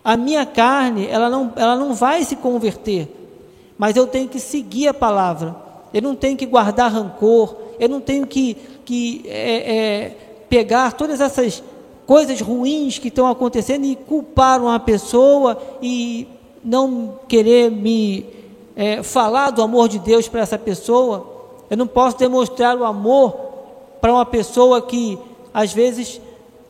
A 0.04 0.16
minha 0.16 0.46
carne, 0.46 1.06
ela 1.08 1.30
não, 1.30 1.52
ela 1.56 1.76
não 1.76 1.94
vai 1.94 2.24
se 2.24 2.38
converter, 2.38 3.19
mas 3.80 3.96
eu 3.96 4.06
tenho 4.06 4.28
que 4.28 4.42
seguir 4.42 4.90
a 4.90 4.94
palavra. 4.94 5.56
Eu 5.94 6.02
não 6.02 6.14
tenho 6.14 6.36
que 6.36 6.46
guardar 6.46 6.92
rancor, 6.92 7.56
eu 7.80 7.88
não 7.88 8.02
tenho 8.02 8.28
que, 8.28 8.56
que 8.84 9.24
é, 9.26 9.78
é, 9.78 10.18
pegar 10.50 10.92
todas 10.92 11.22
essas 11.22 11.64
coisas 12.06 12.42
ruins 12.42 13.00
que 13.00 13.08
estão 13.08 13.26
acontecendo 13.26 13.86
e 13.86 13.96
culpar 13.96 14.62
uma 14.62 14.80
pessoa 14.82 15.58
e 15.82 16.28
não 16.62 17.20
querer 17.30 17.72
me 17.72 18.26
é, 18.76 19.02
falar 19.02 19.52
do 19.52 19.62
amor 19.62 19.88
de 19.88 19.98
Deus 19.98 20.28
para 20.28 20.42
essa 20.42 20.58
pessoa. 20.58 21.56
Eu 21.70 21.78
não 21.78 21.88
posso 21.88 22.18
demonstrar 22.18 22.78
o 22.78 22.84
amor 22.84 23.34
para 24.02 24.12
uma 24.12 24.26
pessoa 24.26 24.82
que 24.82 25.18
às 25.54 25.72
vezes 25.72 26.20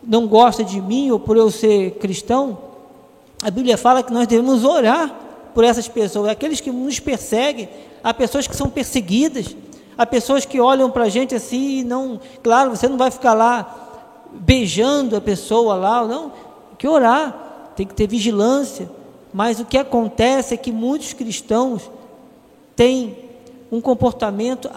não 0.04 0.28
gosta 0.28 0.64
de 0.64 0.80
mim 0.80 1.10
ou 1.10 1.20
por 1.20 1.36
eu 1.36 1.50
ser 1.50 1.92
cristão. 1.96 2.56
A 3.42 3.50
Bíblia 3.50 3.80
fala 3.80 4.04
que 4.04 4.14
nós 4.14 4.28
devemos 4.28 4.64
orar 4.64 5.29
por 5.54 5.64
essas 5.64 5.88
pessoas, 5.88 6.30
aqueles 6.30 6.62
que 6.62 6.72
nos 6.72 7.00
perseguem, 7.00 7.70
há 8.04 8.14
pessoas 8.14 8.48
que 8.48 8.56
são 8.56 8.70
perseguidas, 8.70 9.56
há 9.98 10.06
pessoas 10.06 10.46
que 10.46 10.60
olham 10.60 10.90
para 10.90 11.06
a 11.06 11.10
gente 11.10 11.36
assim 11.36 11.80
e 11.80 11.84
não, 11.84 12.20
claro, 12.42 12.76
você 12.76 12.88
não 12.88 12.98
vai 12.98 13.12
ficar 13.12 13.34
lá 13.34 13.90
beijando 14.32 15.16
a 15.16 15.22
pessoa 15.22 15.76
lá, 15.76 16.06
não, 16.06 16.30
tem 16.30 16.78
que 16.78 16.88
orar, 16.88 17.72
tem 17.76 17.86
que 17.86 17.94
ter 17.94 18.08
vigilância. 18.08 18.90
Mas 19.34 19.60
o 19.60 19.66
que 19.66 19.78
acontece 19.78 20.54
é 20.54 20.58
que 20.58 20.72
muitos 20.72 21.14
cristãos 21.14 21.90
têm 22.76 23.18
um 23.72 23.80
comportamento 23.80 24.70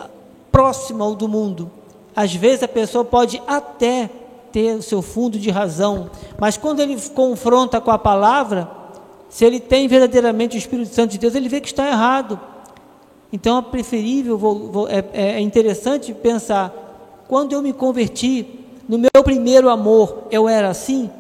próximo 0.51 1.03
ao 1.03 1.15
do 1.15 1.29
mundo. 1.29 1.71
Às 2.15 2.35
vezes 2.35 2.63
a 2.63 2.69
pessoa 2.69 3.05
pode 3.05 3.43
até 3.47 4.11
ter 4.53 4.77
o 4.77 4.83
seu 4.83 5.01
fundo 5.01 5.39
de 5.39 5.51
razão, 5.51 6.11
mas 6.39 6.59
quando 6.59 6.81
ele 6.81 7.01
confronta 7.15 7.81
com 7.81 7.91
a 7.91 7.99
palavra, 7.99 8.69
se 9.33 9.47
ele 9.47 9.59
tem 9.59 9.89
verdadeiramente 9.89 10.57
o 10.57 10.59
Espírito 10.59 10.95
Santo 10.95 11.13
de 11.13 11.19
Deus, 11.19 11.35
ele 11.35 11.49
vê 11.49 11.59
que 11.59 11.69
está 11.69 11.89
errado. 11.89 12.39
Então 13.33 13.57
é 13.57 13.63
preferível, 13.63 14.37
vou, 14.37 14.87
é, 14.91 15.03
é 15.15 15.41
interessante 15.41 16.13
pensar, 16.13 17.25
quando 17.27 17.55
eu 17.55 17.63
me 17.63 17.73
converti, 17.73 18.61
no 18.87 18.99
meu 18.99 19.25
primeiro 19.25 19.71
amor, 19.71 20.25
eu 20.31 20.47
era 20.47 20.69
assim? 20.69 21.11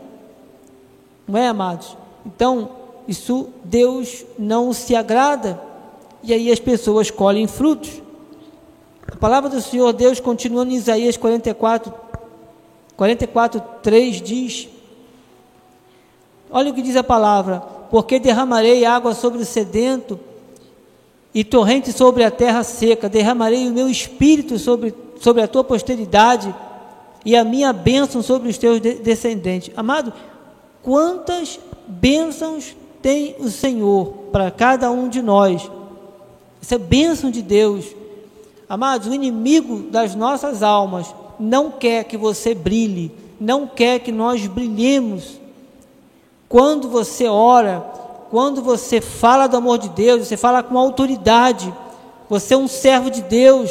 Não 1.26 1.38
é, 1.38 1.48
amados? 1.48 1.96
Então, 2.26 2.68
isso 3.08 3.48
Deus 3.64 4.26
não 4.38 4.74
se 4.74 4.94
agrada 4.94 5.58
e 6.22 6.34
aí 6.34 6.52
as 6.52 6.60
pessoas 6.60 7.10
colhem 7.10 7.46
frutos. 7.46 8.02
A 9.10 9.16
palavra 9.16 9.48
do 9.48 9.62
Senhor 9.62 9.90
Deus, 9.94 10.20
continuando 10.20 10.70
em 10.70 10.76
Isaías 10.76 11.16
44, 11.16 11.94
44, 12.94 13.62
3, 13.82 14.20
diz: 14.20 14.68
Olha 16.50 16.70
o 16.70 16.74
que 16.74 16.82
diz 16.82 16.94
a 16.94 17.02
palavra: 17.02 17.80
Porque 17.92 18.18
derramarei 18.18 18.86
água 18.86 19.12
sobre 19.12 19.42
o 19.42 19.44
sedento 19.44 20.18
e 21.34 21.44
torrente 21.44 21.92
sobre 21.92 22.24
a 22.24 22.30
terra 22.30 22.64
seca, 22.64 23.06
derramarei 23.06 23.68
o 23.68 23.70
meu 23.70 23.86
espírito 23.86 24.58
sobre, 24.58 24.94
sobre 25.20 25.42
a 25.42 25.46
tua 25.46 25.62
posteridade 25.62 26.54
e 27.22 27.36
a 27.36 27.44
minha 27.44 27.70
bênção 27.70 28.22
sobre 28.22 28.48
os 28.48 28.56
teus 28.56 28.80
descendentes. 28.80 29.74
Amado, 29.76 30.10
quantas 30.82 31.60
bênçãos 31.86 32.74
tem 33.02 33.36
o 33.38 33.50
Senhor 33.50 34.06
para 34.32 34.50
cada 34.50 34.90
um 34.90 35.06
de 35.06 35.20
nós? 35.20 35.70
Isso 36.62 36.74
é 36.74 36.78
bênção 36.78 37.30
de 37.30 37.42
Deus. 37.42 37.94
Amados, 38.66 39.06
o 39.06 39.12
inimigo 39.12 39.80
das 39.90 40.14
nossas 40.14 40.62
almas 40.62 41.14
não 41.38 41.70
quer 41.70 42.04
que 42.04 42.16
você 42.16 42.54
brilhe, 42.54 43.12
não 43.38 43.66
quer 43.66 43.98
que 43.98 44.10
nós 44.10 44.46
brilhemos. 44.46 45.41
Quando 46.52 46.90
você 46.90 47.26
ora, 47.26 47.82
quando 48.30 48.60
você 48.60 49.00
fala 49.00 49.46
do 49.46 49.56
amor 49.56 49.78
de 49.78 49.88
Deus, 49.88 50.28
você 50.28 50.36
fala 50.36 50.62
com 50.62 50.78
autoridade. 50.78 51.72
Você 52.28 52.52
é 52.52 52.56
um 52.58 52.68
servo 52.68 53.10
de 53.10 53.22
Deus. 53.22 53.70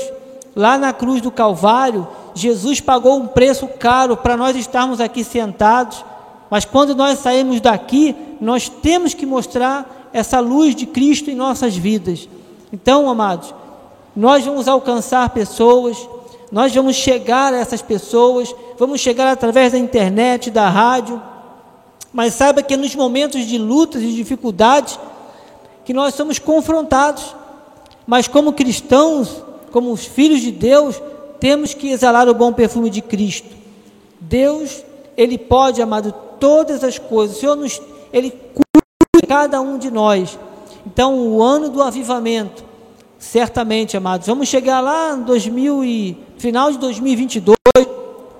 Lá 0.55 0.79
na 0.79 0.91
cruz 0.91 1.21
do 1.21 1.29
Calvário, 1.29 2.07
Jesus 2.33 2.81
pagou 2.81 3.17
um 3.17 3.27
preço 3.27 3.67
caro 3.67 4.17
para 4.17 4.35
nós 4.35 4.55
estarmos 4.55 5.00
aqui 5.00 5.23
sentados. 5.23 6.03
Mas 6.50 6.65
quando 6.65 6.95
nós 6.95 7.19
saímos 7.19 7.61
daqui, 7.61 8.15
nós 8.41 8.67
temos 8.67 9.13
que 9.13 9.27
mostrar 9.27 10.09
essa 10.11 10.39
luz 10.39 10.75
de 10.75 10.88
Cristo 10.88 11.29
em 11.29 11.35
nossas 11.35 11.77
vidas. 11.77 12.27
Então, 12.73 13.07
amados, 13.07 13.53
nós 14.15 14.43
vamos 14.43 14.67
alcançar 14.67 15.29
pessoas, 15.29 16.09
nós 16.51 16.73
vamos 16.73 16.95
chegar 16.95 17.53
a 17.53 17.57
essas 17.57 17.83
pessoas, 17.83 18.51
vamos 18.79 19.00
chegar 19.01 19.31
através 19.31 19.71
da 19.71 19.77
internet, 19.77 20.50
da 20.50 20.67
rádio, 20.67 21.21
mas 22.13 22.34
saiba 22.34 22.62
que 22.62 22.75
nos 22.75 22.96
momentos 22.96 23.46
de 23.46 23.58
lutas 23.58 24.01
e 24.01 24.12
dificuldades, 24.13 25.00
que 25.86 25.94
nós 25.94 26.13
somos 26.13 26.39
confrontados, 26.39 27.36
mas 28.06 28.27
como 28.27 28.53
cristãos, 28.53 29.44
como 29.72 29.91
os 29.91 30.06
filhos 30.06 30.41
de 30.41 30.51
Deus, 30.51 31.01
temos 31.39 31.74
que 31.74 31.89
exalar 31.89 32.27
o 32.27 32.34
bom 32.34 32.51
perfume 32.51 32.89
de 32.89 33.01
Cristo. 33.01 33.50
Deus, 34.20 34.84
Ele 35.18 35.38
pode, 35.38 35.82
amado, 35.82 36.13
todas 36.39 36.84
as 36.84 37.00
coisas, 37.00 37.38
o 37.38 37.39
Senhor 37.39 37.56
nos, 37.56 37.82
Ele 38.12 38.32
cuida 38.32 39.27
cada 39.27 39.62
um 39.62 39.77
de 39.77 39.89
nós. 39.89 40.38
Então, 40.86 41.18
o 41.18 41.41
ano 41.41 41.70
do 41.70 41.82
avivamento, 41.82 42.63
certamente, 43.18 43.96
amados, 43.96 44.27
vamos 44.27 44.48
chegar 44.48 44.82
lá 44.82 45.15
no 45.15 45.25
2000 45.25 45.84
e, 45.84 46.18
final 46.38 46.72
de 46.72 46.77
2022, 46.80 47.56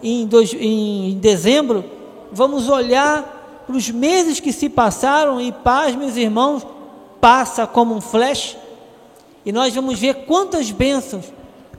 em, 0.04 0.25
dois, 0.25 0.54
em 0.54 1.18
dezembro, 1.20 1.84
vamos 2.32 2.68
olhar 2.68 3.40
para 3.65 3.75
os 3.75 3.89
meses 3.89 4.39
que 4.39 4.51
se 4.51 4.70
passaram 4.70 5.39
e 5.39 5.51
paz, 5.51 5.96
meus 5.96 6.15
irmãos, 6.18 6.65
passa 7.20 7.68
como 7.68 7.96
um 7.96 8.01
flash. 8.01 8.58
E 9.46 9.51
nós 9.51 9.74
vamos 9.74 10.00
ver 10.00 10.25
quantas 10.25 10.72
bênçãos, 10.72 11.25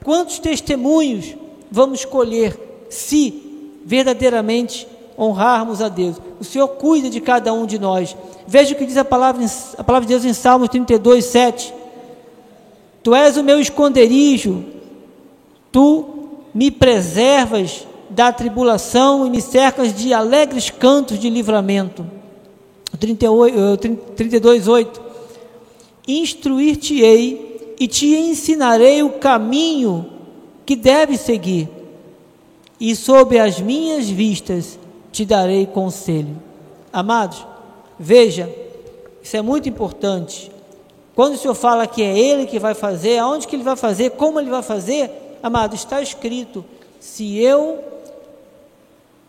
quantos 0.03 0.39
testemunhos 0.39 1.35
vamos 1.69 2.05
colher 2.05 2.87
se 2.89 3.81
verdadeiramente 3.85 4.87
honrarmos 5.17 5.81
a 5.81 5.89
Deus. 5.89 6.17
O 6.39 6.43
Senhor 6.43 6.67
cuida 6.67 7.09
de 7.09 7.21
cada 7.21 7.53
um 7.53 7.65
de 7.65 7.77
nós. 7.79 8.15
Veja 8.47 8.73
o 8.73 8.77
que 8.77 8.85
diz 8.85 8.97
a 8.97 9.05
palavra, 9.05 9.45
a 9.77 9.83
palavra 9.83 10.07
de 10.07 10.13
Deus 10.13 10.25
em 10.25 10.33
Salmos 10.33 10.69
32, 10.69 11.25
7. 11.25 11.73
Tu 13.01 13.13
és 13.13 13.37
o 13.37 13.43
meu 13.43 13.59
esconderijo, 13.59 14.63
tu 15.71 16.05
me 16.53 16.71
preservas 16.71 17.85
da 18.13 18.31
tribulação 18.31 19.25
e 19.25 19.29
me 19.29 19.41
cercas 19.41 19.93
de 19.93 20.13
alegres 20.13 20.69
cantos 20.69 21.19
de 21.19 21.29
livramento. 21.29 22.05
32, 22.97 24.67
8. 24.67 25.01
Instruir-te-ei 26.07 27.75
e 27.79 27.87
te 27.87 28.15
ensinarei 28.15 29.01
o 29.01 29.13
caminho 29.13 30.09
que 30.65 30.75
deves 30.75 31.21
seguir, 31.21 31.67
e 32.79 32.95
sob 32.95 33.37
as 33.37 33.59
minhas 33.59 34.09
vistas 34.09 34.79
te 35.11 35.25
darei 35.25 35.65
conselho. 35.65 36.41
Amados, 36.91 37.45
veja, 37.99 38.49
isso 39.21 39.35
é 39.35 39.41
muito 39.41 39.67
importante. 39.67 40.51
Quando 41.15 41.33
o 41.33 41.37
Senhor 41.37 41.55
fala 41.55 41.87
que 41.87 42.01
é 42.01 42.17
Ele 42.17 42.45
que 42.45 42.59
vai 42.59 42.73
fazer, 42.73 43.17
aonde 43.17 43.47
que 43.47 43.55
Ele 43.55 43.63
vai 43.63 43.75
fazer, 43.75 44.11
como 44.11 44.39
Ele 44.39 44.49
vai 44.49 44.63
fazer, 44.63 45.09
amado, 45.41 45.75
está 45.75 46.01
escrito: 46.01 46.63
se 46.99 47.37
eu 47.39 47.92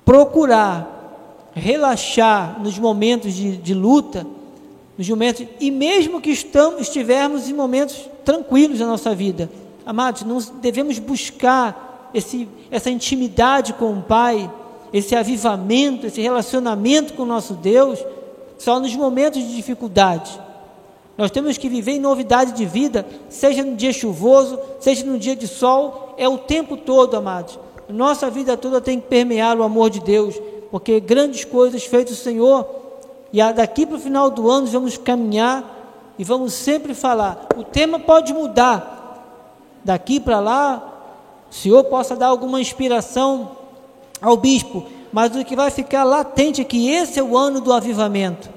procurar 0.05 1.51
relaxar 1.55 2.61
nos 2.61 2.79
momentos 2.79 3.33
de, 3.33 3.57
de 3.57 3.75
luta, 3.75 4.27
nos 4.99 5.09
momentos, 5.09 5.47
e 5.61 5.71
mesmo 5.71 6.21
que 6.21 6.31
estamos, 6.31 6.83
estivermos 6.83 7.49
em 7.49 7.53
momentos 7.53 8.09
tranquilos 8.25 8.79
da 8.79 8.87
nossa 8.87 9.15
vida, 9.15 9.51
amados, 9.87 10.23
não 10.23 10.39
devemos 10.61 10.99
buscar 10.99 12.11
esse, 12.13 12.49
essa 12.71 12.91
intimidade 12.91 13.73
com 13.75 13.93
o 13.93 14.03
Pai, 14.03 14.51
esse 14.93 15.17
avivamento, 15.17 16.07
esse 16.07 16.21
relacionamento 16.21 17.15
com 17.15 17.25
o 17.25 17.27
nosso 17.27 17.55
Deus, 17.55 17.99
só 18.59 18.79
nos 18.79 18.95
momentos 18.95 19.43
de 19.43 19.55
dificuldade. 19.57 20.41
Nós 21.17 21.31
temos 21.31 21.59
que 21.59 21.69
viver 21.69 21.93
em 21.93 22.01
novidade 22.01 22.53
de 22.53 22.65
vida, 22.65 23.07
seja 23.29 23.63
no 23.63 23.77
dia 23.77 23.93
chuvoso, 23.93 24.59
seja 24.81 25.05
no 25.05 25.19
dia 25.19 25.37
de 25.37 25.47
sol, 25.47 26.15
é 26.17 26.29
o 26.29 26.39
tempo 26.39 26.77
todo, 26.77 27.17
amados. 27.17 27.59
Nossa 27.89 28.31
vida 28.31 28.57
toda 28.57 28.81
tem 28.81 29.01
que 29.01 29.07
permear 29.07 29.59
o 29.59 29.63
amor 29.63 29.91
de 29.91 30.01
Deus, 30.01 30.41
porque 30.71 31.01
grandes 31.01 31.45
coisas 31.45 31.85
feitas 31.85 32.17
do 32.17 32.23
Senhor, 32.23 32.67
e 33.33 33.39
daqui 33.53 33.85
para 33.85 33.97
o 33.97 34.01
final 34.01 34.31
do 34.31 34.51
ano 34.51 34.67
vamos 34.67 34.97
caminhar 34.97 36.15
e 36.19 36.25
vamos 36.25 36.55
sempre 36.55 36.95
falar. 36.95 37.49
O 37.57 37.65
tema 37.65 37.99
pode 37.99 38.33
mudar, 38.33 39.81
daqui 39.85 40.19
para 40.19 40.41
lá, 40.41 40.83
o 41.51 41.55
Senhor 41.55 41.85
possa 41.85 42.17
dar 42.17 42.29
alguma 42.29 42.61
inspiração 42.61 43.51
ao 44.21 44.37
bispo, 44.37 44.85
mas 45.13 45.35
o 45.37 45.45
que 45.45 45.55
vai 45.55 45.71
ficar 45.71 46.05
latente 46.05 46.61
é 46.61 46.65
que 46.65 46.91
esse 46.91 47.19
é 47.21 47.23
o 47.23 47.37
ano 47.37 47.61
do 47.61 47.73
avivamento. 47.73 48.49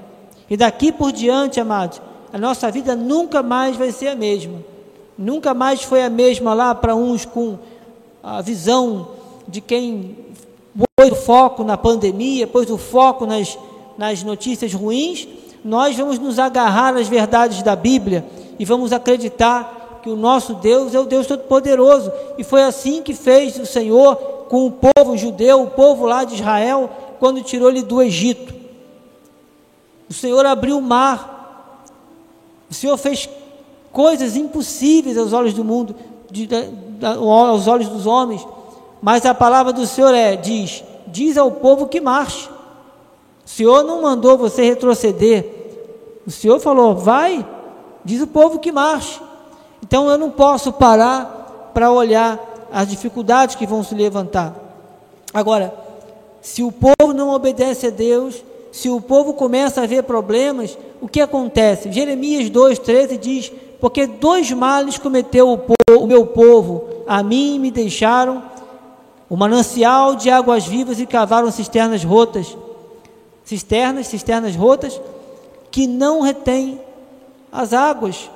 E 0.49 0.55
daqui 0.55 0.91
por 0.91 1.11
diante, 1.11 1.59
amados, 1.59 2.01
a 2.31 2.37
nossa 2.37 2.71
vida 2.71 2.95
nunca 2.95 3.43
mais 3.43 3.75
vai 3.75 3.91
ser 3.91 4.07
a 4.07 4.15
mesma. 4.15 4.59
Nunca 5.17 5.53
mais 5.53 5.83
foi 5.83 6.03
a 6.03 6.09
mesma 6.09 6.53
lá 6.53 6.73
para 6.73 6.95
uns 6.95 7.25
com 7.25 7.57
a 8.23 8.41
visão 8.41 9.16
de 9.47 9.61
quem 9.61 10.15
pôs 10.95 11.11
o 11.11 11.15
foco 11.15 11.63
na 11.63 11.77
pandemia, 11.77 12.47
pôs 12.47 12.69
o 12.69 12.77
foco 12.77 13.25
nas, 13.25 13.57
nas 13.97 14.23
notícias 14.23 14.73
ruins. 14.73 15.27
Nós 15.63 15.95
vamos 15.95 16.19
nos 16.19 16.39
agarrar 16.39 16.95
às 16.95 17.07
verdades 17.07 17.61
da 17.61 17.75
Bíblia 17.75 18.25
e 18.59 18.65
vamos 18.65 18.91
acreditar 18.93 19.99
que 20.03 20.09
o 20.09 20.15
nosso 20.15 20.55
Deus 20.55 20.93
é 20.93 20.99
o 20.99 21.05
Deus 21.05 21.27
Todo-Poderoso. 21.27 22.11
E 22.37 22.43
foi 22.43 22.63
assim 22.63 23.01
que 23.01 23.13
fez 23.13 23.57
o 23.59 23.65
Senhor 23.65 24.15
com 24.47 24.65
o 24.65 24.71
povo 24.71 25.17
judeu, 25.17 25.63
o 25.63 25.71
povo 25.71 26.05
lá 26.05 26.23
de 26.23 26.35
Israel, 26.35 26.89
quando 27.19 27.41
tirou 27.41 27.69
ele 27.69 27.81
do 27.81 28.01
Egito. 28.01 28.53
O 30.09 30.13
Senhor 30.13 30.45
abriu 30.45 30.77
o 30.77 30.81
mar. 30.81 31.83
O 32.69 32.73
Senhor 32.73 32.97
fez 32.97 33.29
coisas 33.91 34.35
impossíveis 34.35 35.17
aos 35.17 35.33
olhos 35.33 35.53
do 35.53 35.63
mundo, 35.63 35.95
de, 36.29 36.47
de, 36.47 36.55
aos 37.03 37.67
olhos 37.67 37.89
dos 37.89 38.05
homens. 38.05 38.45
Mas 39.01 39.25
a 39.25 39.33
palavra 39.33 39.71
do 39.73 39.85
Senhor 39.85 40.13
é: 40.13 40.35
diz, 40.35 40.83
diz 41.07 41.37
ao 41.37 41.51
povo 41.51 41.87
que 41.87 42.01
marche. 42.01 42.49
O 43.45 43.49
Senhor 43.49 43.83
não 43.83 44.01
mandou 44.01 44.37
você 44.37 44.63
retroceder. 44.63 45.45
O 46.25 46.31
Senhor 46.31 46.59
falou: 46.59 46.95
vai, 46.95 47.45
diz 48.03 48.21
o 48.21 48.27
povo 48.27 48.59
que 48.59 48.71
marche. 48.71 49.21
Então 49.81 50.09
eu 50.09 50.17
não 50.17 50.29
posso 50.29 50.73
parar 50.73 51.71
para 51.73 51.91
olhar 51.91 52.39
as 52.71 52.87
dificuldades 52.87 53.55
que 53.55 53.65
vão 53.65 53.83
se 53.83 53.95
levantar. 53.95 54.53
Agora, 55.33 55.73
se 56.41 56.63
o 56.63 56.71
povo 56.71 57.13
não 57.13 57.29
obedece 57.29 57.87
a 57.87 57.89
Deus, 57.89 58.43
se 58.71 58.89
o 58.89 58.99
povo 58.99 59.33
começa 59.33 59.81
a 59.81 59.85
ver 59.85 60.03
problemas, 60.03 60.77
o 61.01 61.07
que 61.07 61.21
acontece? 61.21 61.91
Jeremias 61.91 62.49
2,13 62.49 63.17
diz: 63.17 63.51
Porque 63.79 64.07
dois 64.07 64.51
males 64.51 64.97
cometeu 64.97 65.51
o, 65.51 65.57
povo, 65.57 66.03
o 66.03 66.07
meu 66.07 66.25
povo, 66.27 66.85
a 67.07 67.23
mim 67.23 67.59
me 67.59 67.71
deixaram 67.71 68.43
o 69.29 69.35
manancial 69.35 70.15
de 70.15 70.29
águas 70.29 70.65
vivas 70.65 70.99
e 70.99 71.05
cavaram 71.05 71.51
cisternas 71.51 72.03
rotas. 72.03 72.57
Cisternas, 73.43 74.07
cisternas 74.07 74.55
rotas, 74.55 74.99
que 75.69 75.85
não 75.85 76.21
retêm 76.21 76.79
as 77.51 77.73
águas. 77.73 78.29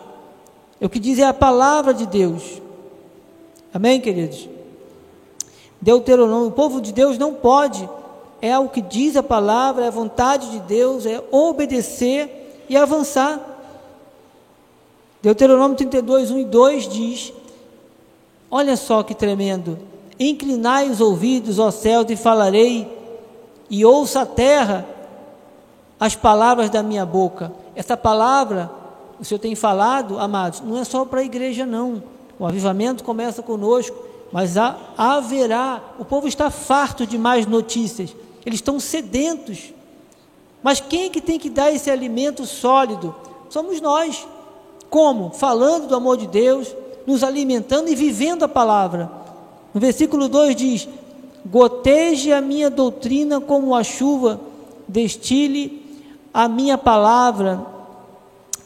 É 0.79 0.85
o 0.85 0.89
que 0.89 0.99
diz 0.99 1.19
é 1.19 1.25
a 1.25 1.33
palavra 1.33 1.93
de 1.93 2.05
Deus. 2.05 2.61
Amém, 3.73 4.01
queridos? 4.01 4.49
Deuteronômio, 5.81 6.49
o 6.49 6.51
povo 6.51 6.81
de 6.81 6.91
Deus 6.91 7.17
não 7.17 7.33
pode, 7.33 7.89
é 8.41 8.57
o 8.59 8.69
que 8.69 8.81
diz 8.81 9.15
a 9.15 9.23
palavra, 9.23 9.85
é 9.85 9.87
a 9.87 9.91
vontade 9.91 10.51
de 10.51 10.59
Deus, 10.59 11.05
é 11.05 11.23
obedecer 11.31 12.63
e 12.67 12.75
avançar. 12.75 13.39
Deuteronômio 15.21 15.77
32, 15.77 16.31
1 16.31 16.39
e 16.39 16.45
2 16.45 16.89
diz: 16.89 17.33
Olha 18.49 18.75
só 18.75 19.03
que 19.03 19.15
tremendo. 19.15 19.90
Inclinai 20.23 20.87
os 20.87 21.01
ouvidos, 21.01 21.57
ó 21.57 21.71
céus, 21.71 22.05
e 22.09 22.15
falarei, 22.15 22.87
e 23.71 23.83
ouça 23.83 24.21
a 24.21 24.25
terra 24.25 24.85
as 25.99 26.15
palavras 26.15 26.69
da 26.69 26.83
minha 26.83 27.03
boca. 27.03 27.51
Essa 27.75 27.97
palavra, 27.97 28.69
o 29.19 29.25
Senhor 29.25 29.39
tem 29.39 29.55
falado, 29.55 30.19
amados, 30.19 30.61
não 30.61 30.77
é 30.77 30.83
só 30.83 31.05
para 31.05 31.21
a 31.21 31.23
igreja, 31.23 31.65
não. 31.65 32.03
O 32.37 32.45
avivamento 32.45 33.03
começa 33.03 33.41
conosco, 33.41 33.97
mas 34.31 34.57
há, 34.57 34.77
haverá. 34.95 35.81
O 35.97 36.05
povo 36.05 36.27
está 36.27 36.51
farto 36.51 37.07
de 37.07 37.17
mais 37.17 37.47
notícias, 37.47 38.15
eles 38.45 38.59
estão 38.59 38.79
sedentos. 38.79 39.73
Mas 40.61 40.79
quem 40.79 41.05
é 41.05 41.09
que 41.09 41.19
tem 41.19 41.39
que 41.39 41.49
dar 41.49 41.71
esse 41.71 41.89
alimento 41.89 42.45
sólido? 42.45 43.15
Somos 43.49 43.81
nós. 43.81 44.27
Como? 44.87 45.31
Falando 45.31 45.87
do 45.87 45.95
amor 45.95 46.15
de 46.15 46.27
Deus, 46.27 46.75
nos 47.07 47.23
alimentando 47.23 47.89
e 47.89 47.95
vivendo 47.95 48.43
a 48.43 48.47
palavra. 48.47 49.20
No 49.73 49.79
versículo 49.79 50.27
2 50.27 50.55
diz: 50.55 50.89
Goteje 51.45 52.31
a 52.31 52.41
minha 52.41 52.69
doutrina 52.69 53.39
como 53.39 53.75
a 53.75 53.83
chuva, 53.83 54.39
destile 54.87 55.81
a 56.33 56.47
minha 56.47 56.77
palavra 56.77 57.65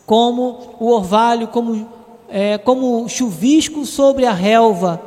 como 0.05 0.75
o 0.79 0.91
orvalho, 0.91 1.47
como 1.47 1.87
é, 2.29 2.57
como 2.57 3.07
chuvisco 3.07 3.85
sobre 3.85 4.25
a 4.25 4.33
relva 4.33 5.01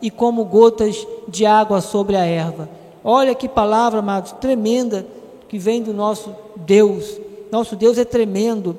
e 0.00 0.10
como 0.10 0.44
gotas 0.44 1.06
de 1.28 1.46
água 1.46 1.80
sobre 1.80 2.16
a 2.16 2.24
erva. 2.24 2.68
Olha 3.04 3.34
que 3.34 3.48
palavra, 3.48 4.00
amados, 4.00 4.32
tremenda 4.32 5.06
que 5.48 5.58
vem 5.58 5.82
do 5.82 5.92
nosso 5.92 6.34
Deus. 6.56 7.20
Nosso 7.50 7.76
Deus 7.76 7.98
é 7.98 8.04
tremendo. 8.04 8.76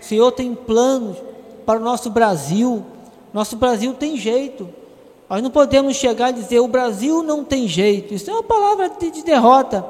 O 0.00 0.04
Senhor 0.04 0.32
tem 0.32 0.54
planos 0.54 1.16
para 1.66 1.80
o 1.80 1.82
nosso 1.82 2.10
Brasil. 2.10 2.84
Nosso 3.32 3.56
Brasil 3.56 3.94
tem 3.94 4.16
jeito. 4.16 4.68
Nós 5.28 5.42
não 5.42 5.50
podemos 5.50 5.96
chegar 5.96 6.30
e 6.30 6.34
dizer 6.34 6.60
o 6.60 6.68
Brasil 6.68 7.22
não 7.22 7.44
tem 7.44 7.66
jeito. 7.66 8.14
Isso 8.14 8.30
é 8.30 8.32
uma 8.32 8.42
palavra 8.42 8.88
de, 8.88 9.10
de 9.10 9.22
derrota. 9.22 9.84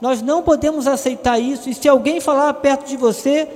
Nós 0.00 0.20
não 0.20 0.42
podemos 0.42 0.86
aceitar 0.86 1.38
isso. 1.38 1.68
E 1.70 1.74
se 1.74 1.88
alguém 1.88 2.20
falar 2.20 2.52
perto 2.54 2.86
de 2.86 2.96
você, 2.96 3.48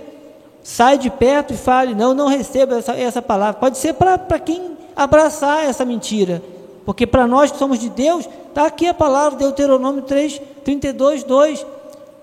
sai 0.63 0.97
de 0.97 1.11
perto 1.11 1.53
e 1.53 1.57
fale, 1.57 1.95
não, 1.95 2.15
não 2.15 2.27
receba 2.27 2.79
essa, 2.79 2.95
essa 2.95 3.21
palavra. 3.21 3.61
Pode 3.61 3.79
ser 3.79 3.95
para 3.95 4.39
quem 4.39 4.77
abraçar 4.97 5.65
essa 5.65 5.85
mentira. 5.85 6.43
Porque 6.85 7.07
para 7.07 7.27
nós 7.27 7.51
que 7.53 7.59
somos 7.59 7.79
de 7.79 7.91
Deus, 7.91 8.29
está 8.49 8.67
aqui 8.67 8.87
a 8.87 8.95
palavra, 8.95 9.39
Deuteronômio 9.39 10.03
3, 10.03 10.41
32, 10.65 11.23
2. 11.25 11.67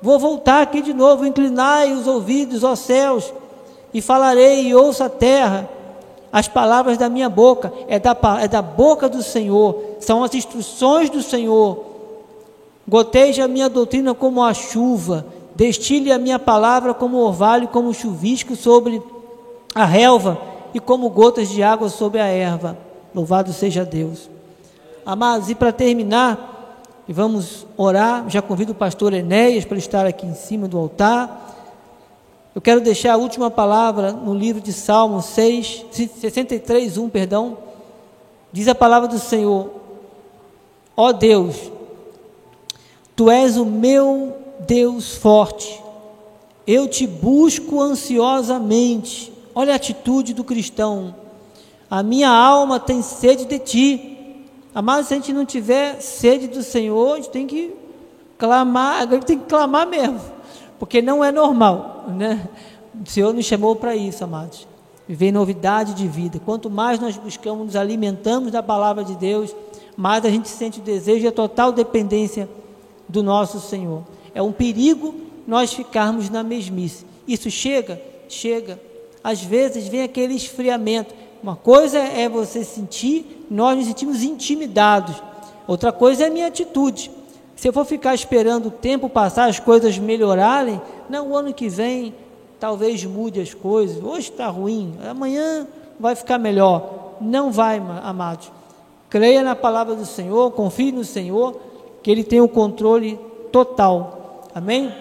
Vou 0.01 0.19
voltar 0.19 0.61
aqui 0.61 0.81
de 0.81 0.93
novo, 0.93 1.25
inclinai 1.25 1.91
os 1.93 2.07
ouvidos, 2.07 2.63
ó 2.63 2.75
céus, 2.75 3.33
e 3.93 4.01
falarei 4.01 4.67
e 4.67 4.75
ouça 4.75 5.05
a 5.05 5.09
terra, 5.09 5.69
as 6.31 6.47
palavras 6.47 6.97
da 6.97 7.09
minha 7.09 7.29
boca, 7.29 7.71
é 7.87 7.99
da, 7.99 8.15
é 8.41 8.47
da 8.47 8.61
boca 8.61 9.07
do 9.07 9.23
Senhor, 9.23 9.97
são 9.99 10.23
as 10.23 10.33
instruções 10.33 11.09
do 11.09 11.21
Senhor 11.21 11.87
Goteje 12.87 13.41
a 13.41 13.49
minha 13.49 13.67
doutrina 13.67 14.15
como 14.15 14.41
a 14.41 14.53
chuva, 14.53 15.25
destile 15.53 16.09
a 16.09 16.17
minha 16.17 16.39
palavra 16.39 16.93
como 16.93 17.17
orvalho, 17.17 17.67
como 17.67 17.93
chuvisco 17.93 18.55
sobre 18.55 19.01
a 19.75 19.83
relva 19.83 20.39
e 20.73 20.79
como 20.79 21.09
gotas 21.09 21.49
de 21.49 21.61
água 21.61 21.89
sobre 21.89 22.21
a 22.21 22.27
erva. 22.27 22.77
Louvado 23.13 23.51
seja 23.51 23.83
Deus. 23.83 24.29
Amados, 25.05 25.49
e 25.49 25.55
para 25.55 25.73
terminar, 25.73 26.81
e 27.05 27.11
vamos 27.11 27.67
orar, 27.75 28.23
já 28.29 28.41
convido 28.41 28.71
o 28.71 28.75
pastor 28.75 29.13
Enéas 29.13 29.65
para 29.65 29.77
estar 29.77 30.05
aqui 30.05 30.25
em 30.25 30.33
cima 30.33 30.65
do 30.65 30.77
altar. 30.77 31.56
Eu 32.53 32.61
quero 32.61 32.81
deixar 32.81 33.13
a 33.13 33.17
última 33.17 33.51
palavra 33.51 34.11
no 34.11 34.33
livro 34.33 34.61
de 34.61 34.73
Salmos 34.73 35.25
6, 35.25 35.85
63, 35.91 36.97
1, 36.97 37.09
perdão. 37.09 37.57
Diz 38.51 38.67
a 38.67 38.75
palavra 38.75 39.07
do 39.07 39.19
Senhor: 39.19 39.69
Ó 40.95 41.11
Deus, 41.11 41.71
Tu 43.17 43.31
és 43.31 43.57
o 43.57 43.65
meu 43.65 44.37
Deus 44.67 45.15
forte, 45.15 45.83
eu 46.67 46.87
te 46.87 47.07
busco 47.07 47.81
ansiosamente. 47.81 49.33
Olha 49.55 49.73
a 49.73 49.75
atitude 49.75 50.35
do 50.35 50.43
cristão. 50.43 51.15
A 51.89 52.03
minha 52.03 52.29
alma 52.29 52.79
tem 52.79 53.01
sede 53.01 53.45
de 53.45 53.57
ti. 53.57 54.45
Amado, 54.75 55.03
se 55.03 55.15
a 55.15 55.17
gente 55.17 55.33
não 55.33 55.47
tiver 55.47 55.99
sede 55.99 56.47
do 56.47 56.61
Senhor, 56.61 57.13
a 57.13 57.15
gente 57.15 57.31
tem 57.31 57.47
que 57.47 57.73
clamar, 58.37 59.01
agora 59.01 59.23
tem 59.23 59.39
que 59.39 59.45
clamar 59.45 59.87
mesmo, 59.87 60.21
porque 60.77 61.01
não 61.01 61.23
é 61.23 61.31
normal, 61.31 61.96
né? 62.07 62.47
O 63.05 63.09
Senhor 63.09 63.33
nos 63.33 63.45
chamou 63.45 63.75
para 63.75 63.95
isso, 63.95 64.23
amados. 64.23 64.67
Viver 65.07 65.31
novidade 65.31 65.93
de 65.93 66.07
vida. 66.07 66.39
Quanto 66.43 66.69
mais 66.69 66.99
nós 66.99 67.15
buscamos, 67.17 67.65
nos 67.65 67.75
alimentamos 67.75 68.51
da 68.51 68.61
palavra 68.61 69.03
de 69.03 69.15
Deus, 69.15 69.55
mais 69.95 70.25
a 70.25 70.29
gente 70.29 70.49
sente 70.49 70.79
o 70.79 70.83
desejo 70.83 71.25
e 71.25 71.27
a 71.27 71.31
total 71.31 71.71
dependência 71.71 72.49
do 73.07 73.23
nosso 73.23 73.59
Senhor. 73.59 74.03
É 74.33 74.41
um 74.41 74.51
perigo 74.51 75.15
nós 75.47 75.73
ficarmos 75.73 76.29
na 76.29 76.43
mesmice. 76.43 77.05
Isso 77.27 77.49
chega? 77.49 78.01
Chega. 78.27 78.79
Às 79.23 79.41
vezes 79.41 79.87
vem 79.87 80.03
aquele 80.03 80.35
esfriamento. 80.35 81.15
Uma 81.41 81.55
coisa 81.55 81.97
é 81.99 82.27
você 82.27 82.63
sentir, 82.63 83.45
nós 83.49 83.77
nos 83.77 83.87
sentimos 83.87 84.23
intimidados. 84.23 85.15
Outra 85.67 85.91
coisa 85.91 86.23
é 86.23 86.27
a 86.27 86.29
minha 86.31 86.47
atitude. 86.47 87.11
Se 87.55 87.67
eu 87.67 87.73
for 87.73 87.85
ficar 87.85 88.13
esperando 88.13 88.67
o 88.67 88.71
tempo 88.71 89.09
passar, 89.09 89.49
as 89.49 89.59
coisas 89.59 89.97
melhorarem, 89.97 90.81
não, 91.09 91.29
o 91.29 91.37
ano 91.37 91.53
que 91.53 91.69
vem 91.69 92.13
talvez 92.59 93.03
mude 93.05 93.39
as 93.39 93.53
coisas. 93.53 94.03
Hoje 94.03 94.29
está 94.29 94.47
ruim, 94.47 94.95
amanhã 95.09 95.67
vai 95.99 96.15
ficar 96.15 96.37
melhor. 96.37 97.15
Não 97.21 97.51
vai, 97.51 97.81
amados. 98.03 98.51
Creia 99.09 99.41
na 99.41 99.55
palavra 99.55 99.95
do 99.95 100.05
Senhor, 100.05 100.51
confie 100.51 100.91
no 100.91 101.03
Senhor, 101.03 101.59
que 102.03 102.11
Ele 102.11 102.23
tem 102.23 102.41
o 102.41 102.47
controle 102.47 103.19
total. 103.51 104.43
Amém? 104.53 104.93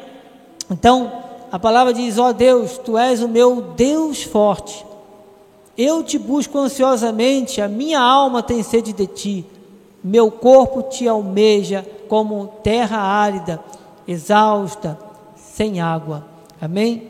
Então, 0.71 1.13
a 1.51 1.59
palavra 1.59 1.93
diz: 1.93 2.19
Ó 2.19 2.29
oh 2.29 2.33
Deus, 2.33 2.79
tu 2.79 2.97
és 2.97 3.23
o 3.23 3.29
meu 3.29 3.61
Deus 3.61 4.23
forte. 4.23 4.85
Eu 5.77 6.03
te 6.03 6.19
busco 6.19 6.59
ansiosamente, 6.59 7.61
a 7.61 7.69
minha 7.69 8.01
alma 8.01 8.43
tem 8.43 8.63
sede 8.63 8.93
de 8.93 9.07
ti. 9.07 9.47
Meu 10.03 10.31
corpo 10.31 10.83
te 10.83 11.07
almeja 11.07 11.85
como 12.09 12.47
terra 12.63 12.99
árida, 12.99 13.61
exausta, 14.07 14.99
sem 15.57 15.81
água. 15.81 16.23
Amém? 16.61 17.09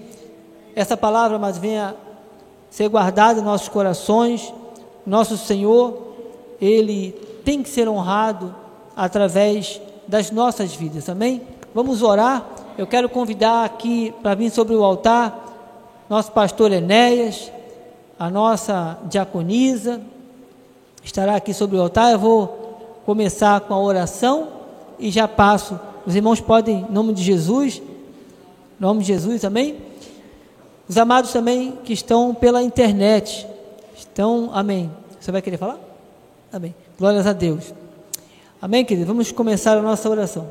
Essa 0.77 0.97
palavra, 0.97 1.37
mas 1.37 1.59
venha 1.59 1.97
ser 2.71 2.89
guardada 2.89 3.41
em 3.41 3.43
nossos 3.43 3.69
corações. 3.69 4.55
Nosso 5.05 5.37
Senhor, 5.37 6.15
Ele 6.61 7.11
tem 7.45 7.61
que 7.61 7.69
ser 7.69 7.89
honrado 7.89 8.55
através 8.97 9.81
das 10.07 10.31
nossas 10.31 10.77
vidas, 10.77 11.09
amém? 11.09 11.43
Vamos 11.75 12.03
orar. 12.03 12.47
Eu 12.79 12.87
quero 12.87 13.09
convidar 13.09 13.65
aqui 13.65 14.15
para 14.23 14.37
vir 14.37 14.51
sobre 14.51 14.77
o 14.77 14.85
altar 14.85 15.43
nosso 16.09 16.31
pastor 16.31 16.71
Enéas, 16.71 17.51
a 18.17 18.31
nossa 18.31 18.97
diaconisa, 19.07 20.01
estará 21.03 21.35
aqui 21.35 21.53
sobre 21.53 21.77
o 21.77 21.83
altar. 21.83 22.13
Eu 22.13 22.21
vou 22.21 23.01
começar 23.05 23.61
com 23.63 23.75
a 23.75 23.81
oração 23.81 24.47
e 25.01 25.11
já 25.11 25.27
passo. 25.27 25.81
Os 26.07 26.15
irmãos 26.15 26.41
podem, 26.41 26.87
em 26.89 26.93
nome 26.93 27.13
de 27.13 27.25
Jesus, 27.25 27.83
nome 28.79 29.01
de 29.01 29.07
Jesus, 29.07 29.45
amém? 29.45 29.79
Os 30.89 30.97
amados 30.97 31.33
também 31.33 31.73
que 31.85 31.93
estão 31.93 32.35
pela 32.35 32.63
internet, 32.63 33.47
estão, 33.97 34.51
amém. 34.53 34.91
Você 35.19 35.33
vai 35.33 35.43
querer 35.43 35.57
falar? 35.57 35.79
Amém. 36.53 36.75
Glórias 36.99 37.27
a 37.27 37.33
Deus. 37.33 37.75
Amém, 38.61 38.85
querido? 38.85 39.07
Vamos 39.07 39.33
começar 39.33 39.77
a 39.77 39.83
nossa 39.83 40.09
oração. 40.09 40.47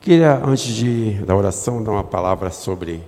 Queria, 0.00 0.36
antes 0.44 0.72
de, 0.72 1.14
da 1.24 1.34
oração, 1.34 1.82
dar 1.82 1.90
uma 1.90 2.04
palavra 2.04 2.48
sobre 2.50 3.02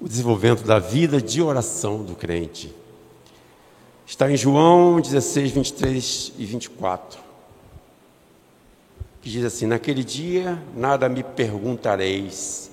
o 0.00 0.08
desenvolvimento 0.08 0.64
da 0.64 0.80
vida 0.80 1.22
de 1.22 1.40
oração 1.40 2.02
do 2.02 2.16
crente. 2.16 2.74
Está 4.06 4.30
em 4.30 4.36
João 4.36 5.00
16, 5.00 5.50
23 5.52 6.32
e 6.38 6.44
24. 6.44 7.20
Que 9.20 9.30
diz 9.30 9.44
assim: 9.44 9.66
Naquele 9.66 10.02
dia 10.04 10.60
nada 10.76 11.08
me 11.08 11.22
perguntareis. 11.22 12.70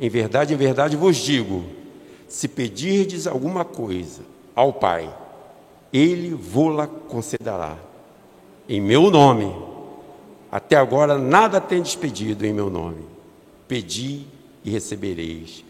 Em 0.00 0.08
verdade, 0.08 0.52
em 0.52 0.56
verdade 0.56 0.96
vos 0.96 1.16
digo 1.16 1.64
se 2.32 2.48
pedirdes 2.48 3.26
alguma 3.26 3.62
coisa 3.62 4.22
ao 4.56 4.72
Pai, 4.72 5.14
Ele 5.92 6.34
vô-la 6.34 6.86
concederá. 6.86 7.76
Em 8.66 8.80
meu 8.80 9.10
nome, 9.10 9.54
até 10.50 10.76
agora 10.76 11.18
nada 11.18 11.60
tendes 11.60 11.94
pedido 11.94 12.46
em 12.46 12.52
meu 12.54 12.70
nome. 12.70 13.04
Pedi 13.68 14.26
e 14.64 14.70
recebereis, 14.70 15.62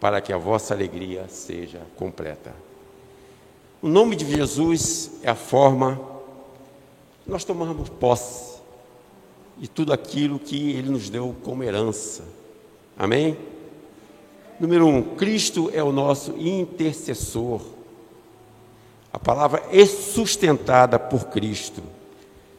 para 0.00 0.22
que 0.22 0.32
a 0.32 0.38
vossa 0.38 0.72
alegria 0.72 1.26
seja 1.28 1.82
completa. 1.96 2.54
O 3.86 3.88
nome 3.88 4.16
de 4.16 4.28
Jesus 4.28 5.12
é 5.22 5.30
a 5.30 5.36
forma 5.36 6.00
nós 7.24 7.44
tomamos 7.44 7.88
posse 7.88 8.58
de 9.56 9.68
tudo 9.68 9.92
aquilo 9.92 10.40
que 10.40 10.72
Ele 10.72 10.90
nos 10.90 11.08
deu 11.08 11.36
como 11.44 11.62
herança. 11.62 12.24
Amém? 12.98 13.38
Número 14.58 14.88
um, 14.88 15.14
Cristo 15.14 15.70
é 15.72 15.84
o 15.84 15.92
nosso 15.92 16.32
intercessor. 16.36 17.60
A 19.12 19.20
palavra 19.20 19.62
é 19.70 19.86
sustentada 19.86 20.98
por 20.98 21.28
Cristo. 21.28 21.80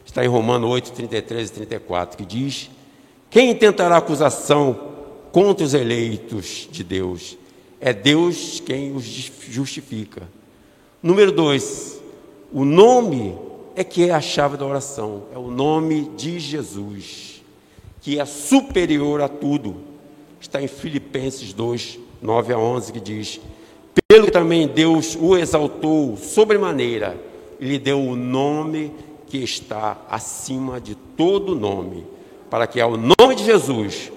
Está 0.06 0.24
em 0.24 0.28
Romanos 0.28 0.70
8, 0.70 0.92
33 0.92 1.50
e 1.50 1.52
34, 1.52 2.16
que 2.16 2.24
diz: 2.24 2.70
Quem 3.28 3.54
tentará 3.54 3.98
acusação 3.98 4.94
contra 5.30 5.66
os 5.66 5.74
eleitos 5.74 6.66
de 6.72 6.82
Deus? 6.82 7.36
É 7.78 7.92
Deus 7.92 8.60
quem 8.60 8.96
os 8.96 9.04
justifica. 9.04 10.37
Número 11.02 11.30
dois, 11.32 12.00
o 12.52 12.64
nome 12.64 13.36
é 13.74 13.84
que 13.84 14.08
é 14.08 14.12
a 14.12 14.20
chave 14.20 14.56
da 14.56 14.66
oração, 14.66 15.24
é 15.32 15.38
o 15.38 15.50
nome 15.50 16.10
de 16.16 16.40
Jesus, 16.40 17.42
que 18.00 18.18
é 18.18 18.24
superior 18.24 19.20
a 19.20 19.28
tudo 19.28 19.88
está 20.40 20.62
em 20.62 20.68
Filipenses 20.68 21.52
2, 21.52 21.98
9 22.22 22.52
a 22.52 22.58
11, 22.58 22.92
que 22.92 23.00
diz: 23.00 23.40
Pelo 24.08 24.26
que 24.26 24.30
também 24.30 24.66
Deus 24.66 25.16
o 25.20 25.36
exaltou 25.36 26.16
sobremaneira, 26.16 27.16
lhe 27.60 27.78
deu 27.78 28.00
o 28.00 28.16
nome 28.16 28.92
que 29.26 29.38
está 29.38 29.98
acima 30.08 30.80
de 30.80 30.94
todo 30.94 31.54
nome, 31.54 32.06
para 32.48 32.66
que 32.66 32.80
ao 32.80 32.96
nome 32.96 33.34
de 33.34 33.44
Jesus 33.44 34.10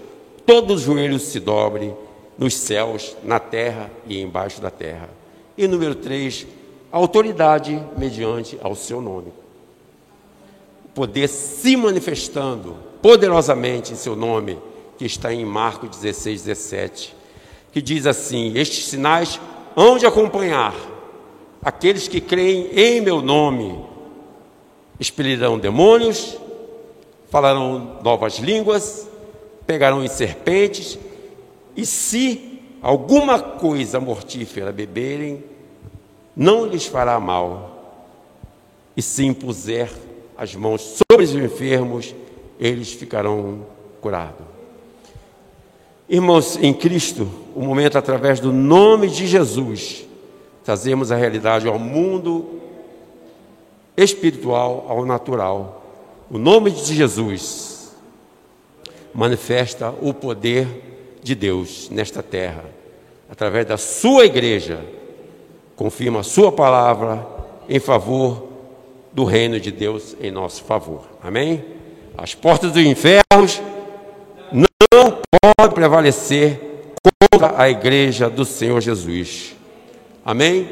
todos 0.46 0.82
os 0.82 0.86
joelhos 0.86 1.24
se 1.24 1.40
dobrem 1.40 1.96
nos 2.38 2.56
céus, 2.56 3.16
na 3.24 3.40
terra 3.40 3.92
e 4.08 4.22
embaixo 4.22 4.62
da 4.62 4.70
terra. 4.70 5.10
E 5.58 5.68
número 5.68 5.96
3, 5.96 6.48
autoridade 6.92 7.82
mediante 7.98 8.58
ao 8.62 8.76
seu 8.76 9.02
nome. 9.02 9.32
O 10.86 10.90
poder 10.90 11.28
se 11.28 11.76
manifestando 11.78 12.76
poderosamente 13.02 13.94
em 13.94 13.96
seu 13.96 14.16
nome 14.16 14.58
que 14.98 15.06
está 15.06 15.34
em 15.34 15.46
Marcos 15.46 15.98
16, 15.98 16.44
17, 16.44 17.16
que 17.72 17.82
diz 17.82 18.06
assim: 18.06 18.54
Estes 18.56 18.86
sinais 18.86 19.40
hão 19.76 19.98
de 19.98 20.06
acompanhar 20.06 20.76
aqueles 21.64 22.08
que 22.08 22.20
creem 22.20 22.68
em 22.76 23.02
meu 23.02 23.22
nome, 23.22 23.84
expelirão 25.00 25.58
demônios, 25.58 26.38
falarão 27.30 28.00
novas 28.04 28.40
línguas, 28.40 29.08
pegarão 29.66 30.04
em 30.04 30.08
serpentes, 30.08 31.00
e 31.76 31.86
se 31.86 32.60
alguma 32.82 33.40
coisa 33.40 34.00
mortífera 34.00 34.72
beberem, 34.72 35.44
não 36.36 36.66
lhes 36.66 36.86
fará 36.86 37.20
mal. 37.20 37.70
E 38.96 39.02
se 39.02 39.26
impuser 39.26 39.92
as 40.38 40.56
mãos 40.56 41.02
sobre 41.12 41.24
os 41.24 41.36
enfermos, 41.36 42.14
eles 42.60 42.92
ficarão 42.92 43.66
curados. 44.02 44.46
Irmãos, 46.10 46.58
em 46.62 46.74
Cristo, 46.74 47.30
o 47.56 47.62
momento 47.62 47.98
através 47.98 48.40
do 48.40 48.52
nome 48.52 49.08
de 49.08 49.28
Jesus, 49.28 50.06
trazemos 50.64 51.12
a 51.12 51.16
realidade 51.16 51.68
ao 51.68 51.80
mundo 51.80 52.60
espiritual, 53.96 54.86
ao 54.90 55.06
natural. 55.06 55.86
O 56.30 56.38
nome 56.38 56.72
de 56.72 56.94
Jesus 56.96 57.94
manifesta 59.14 59.94
o 60.02 60.14
poder 60.14 60.68
de 61.24 61.36
Deus 61.36 61.90
nesta 61.90 62.22
terra, 62.22 62.66
através 63.30 63.66
da 63.66 63.78
sua 63.78 64.26
igreja, 64.26 64.84
confirma 65.82 66.20
a 66.20 66.24
sua 66.24 66.52
palavra 66.52 67.26
em 67.68 67.80
favor 67.80 68.50
do 69.12 69.24
reino 69.24 69.60
de 69.60 69.72
Deus 69.72 70.16
em 70.22 70.30
nosso 70.30 70.64
favor. 70.64 71.08
Amém? 71.24 71.66
As 72.16 72.36
portas 72.36 72.72
dos 72.72 72.84
infernos 72.84 73.60
não 74.52 75.18
podem 75.58 75.74
prevalecer 75.74 76.94
contra 77.32 77.60
a 77.60 77.68
igreja 77.68 78.30
do 78.30 78.46
Senhor 78.46 78.80
Jesus. 78.80 79.56
Amém? 80.24 80.70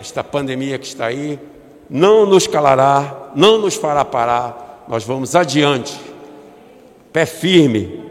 Esta 0.00 0.24
pandemia 0.24 0.80
que 0.80 0.86
está 0.86 1.06
aí 1.06 1.38
não 1.88 2.26
nos 2.26 2.48
calará, 2.48 3.30
não 3.36 3.58
nos 3.58 3.76
fará 3.76 4.04
parar. 4.04 4.84
Nós 4.88 5.04
vamos 5.04 5.36
adiante, 5.36 5.96
pé 7.12 7.24
firme, 7.24 8.02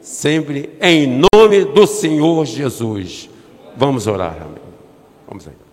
sempre 0.00 0.70
em 0.80 1.20
nome 1.34 1.66
do 1.66 1.86
Senhor 1.86 2.46
Jesus. 2.46 3.28
Vamos 3.76 4.06
orar. 4.06 4.38
Amém. 4.40 4.62
Vamos 5.28 5.46
aí. 5.46 5.65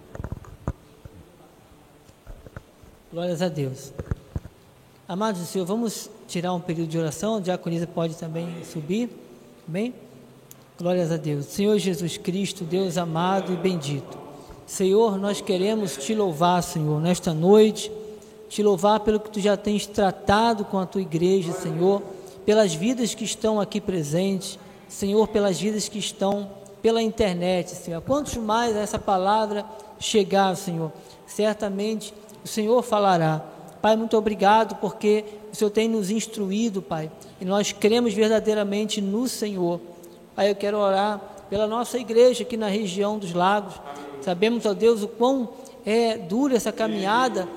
Glórias 3.13 3.43
a 3.43 3.47
Deus. 3.47 3.93
Amados 5.07 5.39
do 5.39 5.45
Senhor, 5.45 5.65
vamos 5.65 6.09
tirar 6.27 6.51
um 6.51 6.59
período 6.59 6.89
de 6.89 6.97
oração. 6.97 7.35
A 7.35 7.39
diaconisa 7.39 7.85
pode 7.85 8.15
também 8.15 8.47
subir. 8.65 9.07
Amém? 9.67 9.93
Glórias 10.79 11.11
a 11.11 11.17
Deus. 11.17 11.45
Senhor 11.45 11.77
Jesus 11.77 12.17
Cristo, 12.17 12.63
Deus 12.63 12.97
amado 12.97 13.53
e 13.53 13.55
bendito. 13.55 14.17
Senhor, 14.65 15.19
nós 15.19 15.41
queremos 15.41 15.95
te 15.95 16.15
louvar, 16.15 16.63
Senhor, 16.63 16.99
nesta 16.99 17.35
noite. 17.35 17.91
Te 18.49 18.63
louvar 18.63 19.01
pelo 19.01 19.19
que 19.19 19.29
tu 19.29 19.39
já 19.39 19.55
tens 19.55 19.85
tratado 19.85 20.65
com 20.65 20.79
a 20.79 20.85
tua 20.87 21.01
igreja, 21.01 21.53
Senhor. 21.53 22.01
Pelas 22.43 22.73
vidas 22.73 23.13
que 23.13 23.25
estão 23.25 23.61
aqui 23.61 23.79
presentes. 23.79 24.57
Senhor, 24.87 25.27
pelas 25.27 25.61
vidas 25.61 25.87
que 25.87 25.99
estão 25.99 26.49
pela 26.81 26.99
internet, 26.99 27.75
Senhor. 27.75 28.01
Quantos 28.01 28.35
mais 28.37 28.75
essa 28.75 28.97
palavra 28.97 29.63
chegar, 29.99 30.55
Senhor, 30.57 30.91
certamente 31.27 32.11
o 32.43 32.47
Senhor 32.47 32.81
falará. 32.83 33.41
Pai, 33.81 33.95
muito 33.95 34.17
obrigado 34.17 34.75
porque 34.75 35.25
o 35.51 35.55
Senhor 35.55 35.69
tem 35.69 35.87
nos 35.87 36.09
instruído, 36.09 36.81
Pai, 36.81 37.11
e 37.39 37.45
nós 37.45 37.71
cremos 37.71 38.13
verdadeiramente 38.13 39.01
no 39.01 39.27
Senhor. 39.27 39.79
Pai, 40.35 40.49
eu 40.49 40.55
quero 40.55 40.77
orar 40.77 41.19
pela 41.49 41.67
nossa 41.67 41.97
igreja 41.97 42.43
aqui 42.43 42.57
na 42.57 42.67
região 42.67 43.17
dos 43.17 43.33
lagos. 43.33 43.73
Sabemos, 44.21 44.65
ó 44.65 44.73
Deus, 44.73 45.03
o 45.03 45.07
quão 45.07 45.49
é 45.85 46.17
dura 46.17 46.55
essa 46.55 46.71
caminhada 46.71 47.47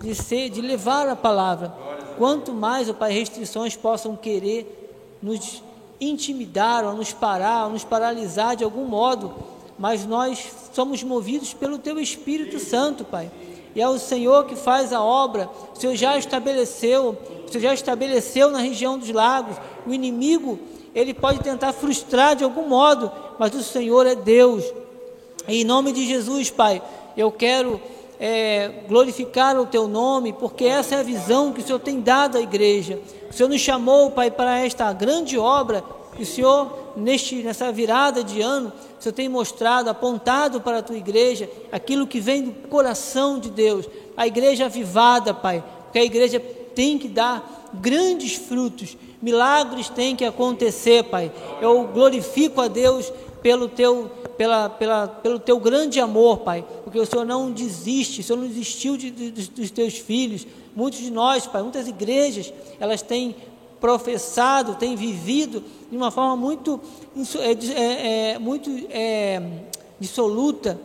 de 0.00 0.14
ser, 0.14 0.50
de 0.50 0.60
levar 0.60 1.08
a 1.08 1.16
palavra. 1.16 1.72
Quanto 2.18 2.52
mais, 2.52 2.88
ó 2.88 2.92
Pai, 2.92 3.12
restrições 3.12 3.74
possam 3.74 4.14
querer 4.14 5.18
nos 5.22 5.62
intimidar, 6.00 6.84
ou 6.84 6.94
nos 6.94 7.12
parar, 7.12 7.64
ou 7.64 7.72
nos 7.72 7.84
paralisar 7.84 8.56
de 8.56 8.64
algum 8.64 8.84
modo, 8.84 9.34
mas 9.78 10.06
nós 10.06 10.50
somos 10.74 11.02
movidos 11.02 11.52
pelo 11.54 11.78
Teu 11.78 11.98
Espírito 11.98 12.58
Santo, 12.58 13.04
Pai 13.04 13.30
e 13.74 13.80
é 13.80 13.88
o 13.88 13.98
Senhor 13.98 14.44
que 14.46 14.56
faz 14.56 14.92
a 14.92 15.02
obra. 15.02 15.48
O 15.74 15.78
Senhor 15.78 15.94
já 15.94 16.18
estabeleceu, 16.18 17.16
o 17.46 17.50
Senhor 17.50 17.62
já 17.62 17.74
estabeleceu 17.74 18.50
na 18.50 18.58
região 18.58 18.98
dos 18.98 19.10
lagos. 19.10 19.56
O 19.86 19.92
inimigo, 19.92 20.58
ele 20.94 21.14
pode 21.14 21.40
tentar 21.40 21.72
frustrar 21.72 22.34
de 22.34 22.44
algum 22.44 22.68
modo, 22.68 23.10
mas 23.38 23.54
o 23.54 23.62
Senhor 23.62 24.06
é 24.06 24.14
Deus. 24.14 24.64
E 25.46 25.62
em 25.62 25.64
nome 25.64 25.92
de 25.92 26.06
Jesus, 26.06 26.50
Pai, 26.50 26.82
eu 27.16 27.30
quero 27.30 27.80
é, 28.18 28.70
glorificar 28.88 29.58
o 29.58 29.66
Teu 29.66 29.86
nome, 29.86 30.32
porque 30.32 30.64
essa 30.64 30.96
é 30.96 31.00
a 31.00 31.02
visão 31.04 31.52
que 31.52 31.60
o 31.60 31.64
Senhor 31.64 31.78
tem 31.78 32.00
dado 32.00 32.38
à 32.38 32.40
igreja. 32.40 32.98
O 33.30 33.32
Senhor 33.32 33.48
nos 33.48 33.60
chamou, 33.60 34.10
Pai, 34.10 34.30
para 34.30 34.58
esta 34.58 34.92
grande 34.92 35.38
obra. 35.38 35.84
O 36.18 36.24
Senhor, 36.24 36.92
neste, 36.96 37.36
nessa 37.36 37.70
virada 37.70 38.22
de 38.22 38.40
ano, 38.40 38.72
o 38.98 39.02
Senhor 39.02 39.14
tem 39.14 39.28
mostrado, 39.28 39.88
apontado 39.88 40.60
para 40.60 40.78
a 40.78 40.82
tua 40.82 40.96
igreja 40.96 41.48
aquilo 41.70 42.06
que 42.06 42.20
vem 42.20 42.42
do 42.42 42.68
coração 42.68 43.38
de 43.38 43.50
Deus, 43.50 43.86
a 44.16 44.26
igreja 44.26 44.66
avivada, 44.66 45.32
Pai, 45.32 45.64
porque 45.84 45.98
a 45.98 46.04
igreja 46.04 46.40
tem 46.74 46.98
que 46.98 47.08
dar 47.08 47.70
grandes 47.74 48.34
frutos, 48.34 48.96
milagres 49.22 49.88
têm 49.88 50.16
que 50.16 50.24
acontecer, 50.24 51.04
Pai. 51.04 51.32
Eu 51.60 51.84
glorifico 51.84 52.60
a 52.60 52.68
Deus 52.68 53.12
pelo 53.42 53.68
teu, 53.68 54.10
pela, 54.36 54.68
pela, 54.68 55.08
pelo 55.08 55.38
teu 55.38 55.58
grande 55.58 56.00
amor, 56.00 56.38
Pai, 56.38 56.64
porque 56.84 56.98
o 56.98 57.06
Senhor 57.06 57.24
não 57.24 57.50
desiste, 57.50 58.20
o 58.20 58.24
Senhor 58.24 58.38
não 58.38 58.48
desistiu 58.48 58.96
de, 58.96 59.10
de, 59.10 59.30
dos 59.30 59.70
teus 59.70 59.94
filhos. 59.94 60.46
Muitos 60.74 61.00
de 61.00 61.10
nós, 61.10 61.46
Pai, 61.46 61.62
muitas 61.62 61.88
igrejas, 61.88 62.52
elas 62.78 63.02
têm 63.02 63.34
professado, 63.80 64.74
têm 64.74 64.94
vivido 64.94 65.62
de 65.90 65.96
uma 65.96 66.10
forma 66.10 66.36
muito, 66.36 66.80
é, 67.38 67.52
é, 67.52 68.32
é, 68.32 68.38
muito 68.38 68.70
é, 68.90 69.42
dissoluta, 69.98 70.78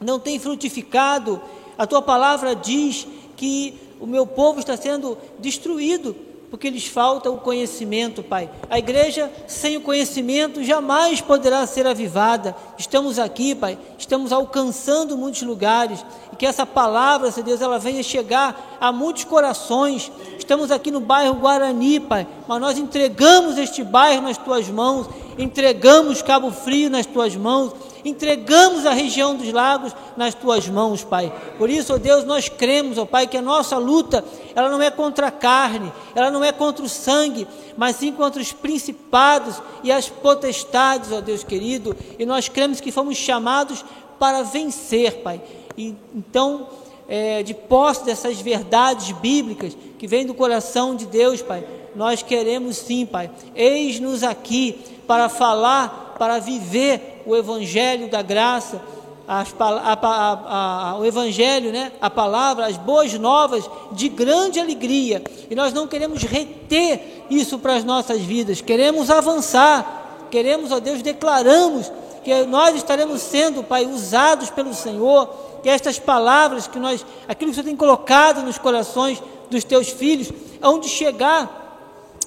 não 0.00 0.18
tem 0.18 0.38
frutificado. 0.38 1.40
A 1.78 1.86
tua 1.86 2.02
palavra 2.02 2.54
diz 2.54 3.06
que 3.36 3.74
o 4.00 4.06
meu 4.06 4.26
povo 4.26 4.58
está 4.58 4.76
sendo 4.76 5.16
destruído 5.38 6.14
porque 6.54 6.70
lhes 6.70 6.86
falta 6.86 7.28
o 7.32 7.38
conhecimento, 7.38 8.22
Pai. 8.22 8.48
A 8.70 8.78
igreja 8.78 9.28
sem 9.44 9.76
o 9.76 9.80
conhecimento 9.80 10.62
jamais 10.62 11.20
poderá 11.20 11.66
ser 11.66 11.84
avivada. 11.84 12.54
Estamos 12.78 13.18
aqui, 13.18 13.56
Pai, 13.56 13.76
estamos 13.98 14.32
alcançando 14.32 15.18
muitos 15.18 15.42
lugares 15.42 16.06
e 16.32 16.36
que 16.36 16.46
essa 16.46 16.64
palavra, 16.64 17.32
Senhor 17.32 17.46
Deus, 17.46 17.60
ela 17.60 17.76
venha 17.80 18.04
chegar 18.04 18.78
a 18.80 18.92
muitos 18.92 19.24
corações. 19.24 20.12
Estamos 20.38 20.70
aqui 20.70 20.92
no 20.92 21.00
bairro 21.00 21.34
Guarani, 21.34 21.98
Pai, 21.98 22.24
mas 22.46 22.60
nós 22.60 22.78
entregamos 22.78 23.58
este 23.58 23.82
bairro 23.82 24.22
nas 24.22 24.38
tuas 24.38 24.68
mãos, 24.68 25.08
entregamos 25.36 26.22
Cabo 26.22 26.52
Frio 26.52 26.88
nas 26.88 27.04
tuas 27.04 27.34
mãos 27.34 27.72
entregamos 28.04 28.84
a 28.84 28.92
região 28.92 29.34
dos 29.34 29.50
lagos 29.52 29.94
nas 30.16 30.34
tuas 30.34 30.68
mãos, 30.68 31.02
Pai. 31.02 31.32
Por 31.58 31.70
isso, 31.70 31.94
ó 31.94 31.98
Deus, 31.98 32.24
nós 32.24 32.48
cremos, 32.48 32.98
ó 32.98 33.06
Pai, 33.06 33.26
que 33.26 33.36
a 33.36 33.42
nossa 33.42 33.78
luta, 33.78 34.24
ela 34.54 34.68
não 34.68 34.82
é 34.82 34.90
contra 34.90 35.28
a 35.28 35.30
carne, 35.30 35.92
ela 36.14 36.30
não 36.30 36.44
é 36.44 36.52
contra 36.52 36.84
o 36.84 36.88
sangue, 36.88 37.46
mas 37.76 37.96
sim 37.96 38.12
contra 38.12 38.40
os 38.40 38.52
principados 38.52 39.60
e 39.82 39.90
as 39.90 40.08
potestades, 40.08 41.10
ó 41.12 41.20
Deus 41.20 41.42
querido. 41.42 41.96
E 42.18 42.26
nós 42.26 42.48
cremos 42.48 42.80
que 42.80 42.92
fomos 42.92 43.16
chamados 43.16 43.84
para 44.18 44.42
vencer, 44.42 45.22
Pai. 45.22 45.40
E, 45.76 45.94
então, 46.14 46.68
é, 47.08 47.42
de 47.42 47.54
posse 47.54 48.04
dessas 48.04 48.40
verdades 48.40 49.12
bíblicas 49.12 49.76
que 49.98 50.06
vêm 50.06 50.26
do 50.26 50.34
coração 50.34 50.94
de 50.94 51.06
Deus, 51.06 51.42
Pai, 51.42 51.66
nós 51.94 52.22
queremos 52.22 52.76
sim, 52.76 53.06
Pai. 53.06 53.30
Eis-nos 53.54 54.22
aqui 54.22 54.78
para 55.06 55.28
falar, 55.28 56.03
para 56.18 56.38
viver 56.38 57.22
o 57.26 57.34
Evangelho 57.34 58.08
da 58.10 58.22
graça, 58.22 58.80
as, 59.26 59.54
a, 59.58 59.92
a, 59.92 60.90
a, 60.90 60.98
o 60.98 61.04
Evangelho, 61.04 61.72
né, 61.72 61.92
a 62.00 62.10
palavra, 62.10 62.66
as 62.66 62.76
boas 62.76 63.12
novas 63.14 63.68
de 63.92 64.08
grande 64.08 64.60
alegria. 64.60 65.22
E 65.50 65.54
nós 65.54 65.72
não 65.72 65.86
queremos 65.86 66.22
reter 66.22 67.24
isso 67.30 67.58
para 67.58 67.74
as 67.74 67.84
nossas 67.84 68.20
vidas, 68.20 68.60
queremos 68.60 69.10
avançar, 69.10 70.26
queremos, 70.30 70.70
ó 70.72 70.80
Deus, 70.80 71.02
declaramos 71.02 71.90
que 72.22 72.44
nós 72.44 72.74
estaremos 72.74 73.20
sendo, 73.20 73.62
Pai, 73.62 73.86
usados 73.86 74.50
pelo 74.50 74.74
Senhor, 74.74 75.28
que 75.62 75.68
estas 75.68 75.98
palavras 75.98 76.66
que 76.66 76.78
nós, 76.78 77.04
aquilo 77.28 77.50
que 77.50 77.52
o 77.52 77.62
Senhor 77.62 77.66
tem 77.66 77.76
colocado 77.76 78.42
nos 78.42 78.58
corações 78.58 79.22
dos 79.50 79.64
teus 79.64 79.88
filhos, 79.88 80.30
onde 80.62 80.88
chegar 80.88 81.64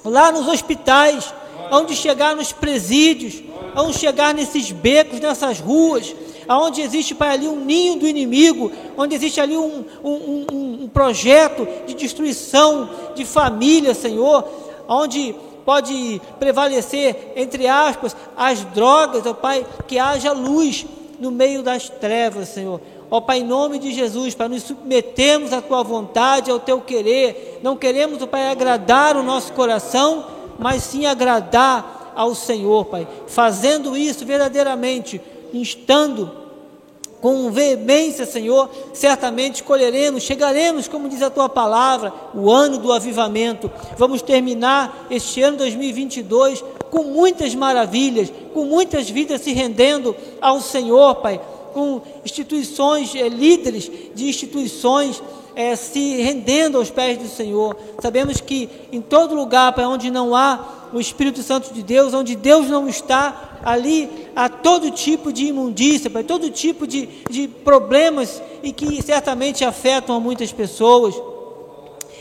lá 0.04 0.32
nos 0.32 0.48
hospitais, 0.48 1.34
onde 1.72 1.96
chegar 1.96 2.36
nos 2.36 2.52
presídios, 2.52 3.44
onde 3.76 3.98
chegar 3.98 4.34
nesses 4.34 4.72
becos, 4.72 5.20
nessas 5.20 5.60
ruas, 5.60 6.16
onde 6.50 6.82
existe 6.82 7.14
para 7.14 7.32
ali 7.32 7.48
um 7.48 7.58
ninho 7.58 7.98
do 7.98 8.08
inimigo, 8.08 8.72
onde 8.98 9.16
existe 9.16 9.42
ali 9.42 9.58
um, 9.58 9.84
um, 10.04 10.46
um, 10.52 10.84
um 10.84 10.88
projeto 10.88 11.68
de 11.86 11.94
destruição 11.94 12.90
de 13.16 13.26
família, 13.26 13.94
Senhor, 13.94 14.48
onde 14.88 15.36
pode 15.66 16.22
prevalecer, 16.40 17.34
entre 17.36 17.68
aspas, 17.68 18.16
as 18.38 18.64
drogas, 18.64 19.26
ó 19.26 19.34
Pai, 19.34 19.66
que 19.86 20.00
haja 20.00 20.32
luz 20.32 20.86
no 21.20 21.30
meio 21.30 21.62
das 21.62 21.90
trevas, 21.90 22.48
Senhor. 22.50 22.80
Ó 23.12 23.20
Pai, 23.20 23.40
em 23.40 23.44
nome 23.44 23.80
de 23.80 23.92
Jesus, 23.92 24.34
para 24.34 24.48
nos 24.48 24.64
submetermos 24.64 25.52
à 25.52 25.62
Tua 25.62 25.84
vontade, 25.84 26.52
ao 26.52 26.60
Teu 26.60 26.80
querer. 26.80 27.60
Não 27.62 27.76
queremos, 27.76 28.22
ó 28.22 28.28
Pai, 28.28 28.50
agradar 28.50 29.18
o 29.18 29.24
nosso 29.24 29.52
coração, 29.52 30.26
mas 30.58 30.84
sim 30.84 31.06
agradar 31.06 32.14
ao 32.16 32.34
Senhor, 32.34 32.86
Pai. 32.86 33.08
Fazendo 33.28 33.96
isso 33.96 34.26
verdadeiramente, 34.26 35.22
instando 35.54 36.32
com 37.22 37.50
veemência, 37.52 38.26
Senhor, 38.26 38.70
certamente 38.94 39.64
colheremos, 39.64 40.24
chegaremos, 40.24 40.88
como 40.88 41.10
diz 41.10 41.22
a 41.22 41.30
tua 41.30 41.50
palavra, 41.50 42.14
o 42.34 42.52
ano 42.52 42.78
do 42.78 42.92
avivamento. 42.92 43.72
Vamos 43.98 44.22
terminar 44.22 45.08
este 45.10 45.42
ano 45.42 45.58
2022 45.58 46.64
com 46.92 47.04
muitas 47.04 47.56
maravilhas, 47.56 48.32
com 48.54 48.66
muitas 48.66 49.10
vidas 49.10 49.42
se 49.42 49.52
rendendo 49.52 50.16
ao 50.40 50.62
Senhor, 50.62 51.16
Pai 51.16 51.42
com 51.78 52.02
instituições, 52.26 53.14
é, 53.14 53.30
líderes 53.30 53.92
de 54.16 54.28
instituições 54.28 55.22
é, 55.58 55.76
se 55.76 56.22
rendendo 56.22 56.78
aos 56.78 56.92
pés 56.92 57.18
do 57.18 57.28
Senhor. 57.28 57.76
Sabemos 58.00 58.40
que 58.40 58.70
em 58.92 59.02
todo 59.02 59.34
lugar 59.34 59.74
para 59.74 59.90
onde 59.90 60.12
não 60.12 60.36
há 60.36 60.90
o 60.94 61.00
Espírito 61.00 61.42
Santo 61.42 61.74
de 61.74 61.82
Deus, 61.82 62.14
onde 62.14 62.36
Deus 62.36 62.70
não 62.70 62.88
está, 62.88 63.58
ali 63.66 64.08
há 64.36 64.48
todo 64.48 64.92
tipo 64.92 65.34
de 65.34 65.48
imundícia, 65.48 66.12
para 66.12 66.24
todo 66.24 66.52
tipo 66.52 66.86
de, 66.86 67.10
de 67.28 67.48
problemas 67.48 68.40
e 68.62 68.72
que 68.72 69.02
certamente 69.02 69.66
afetam 69.66 70.16
a 70.16 70.20
muitas 70.20 70.52
pessoas, 70.52 71.16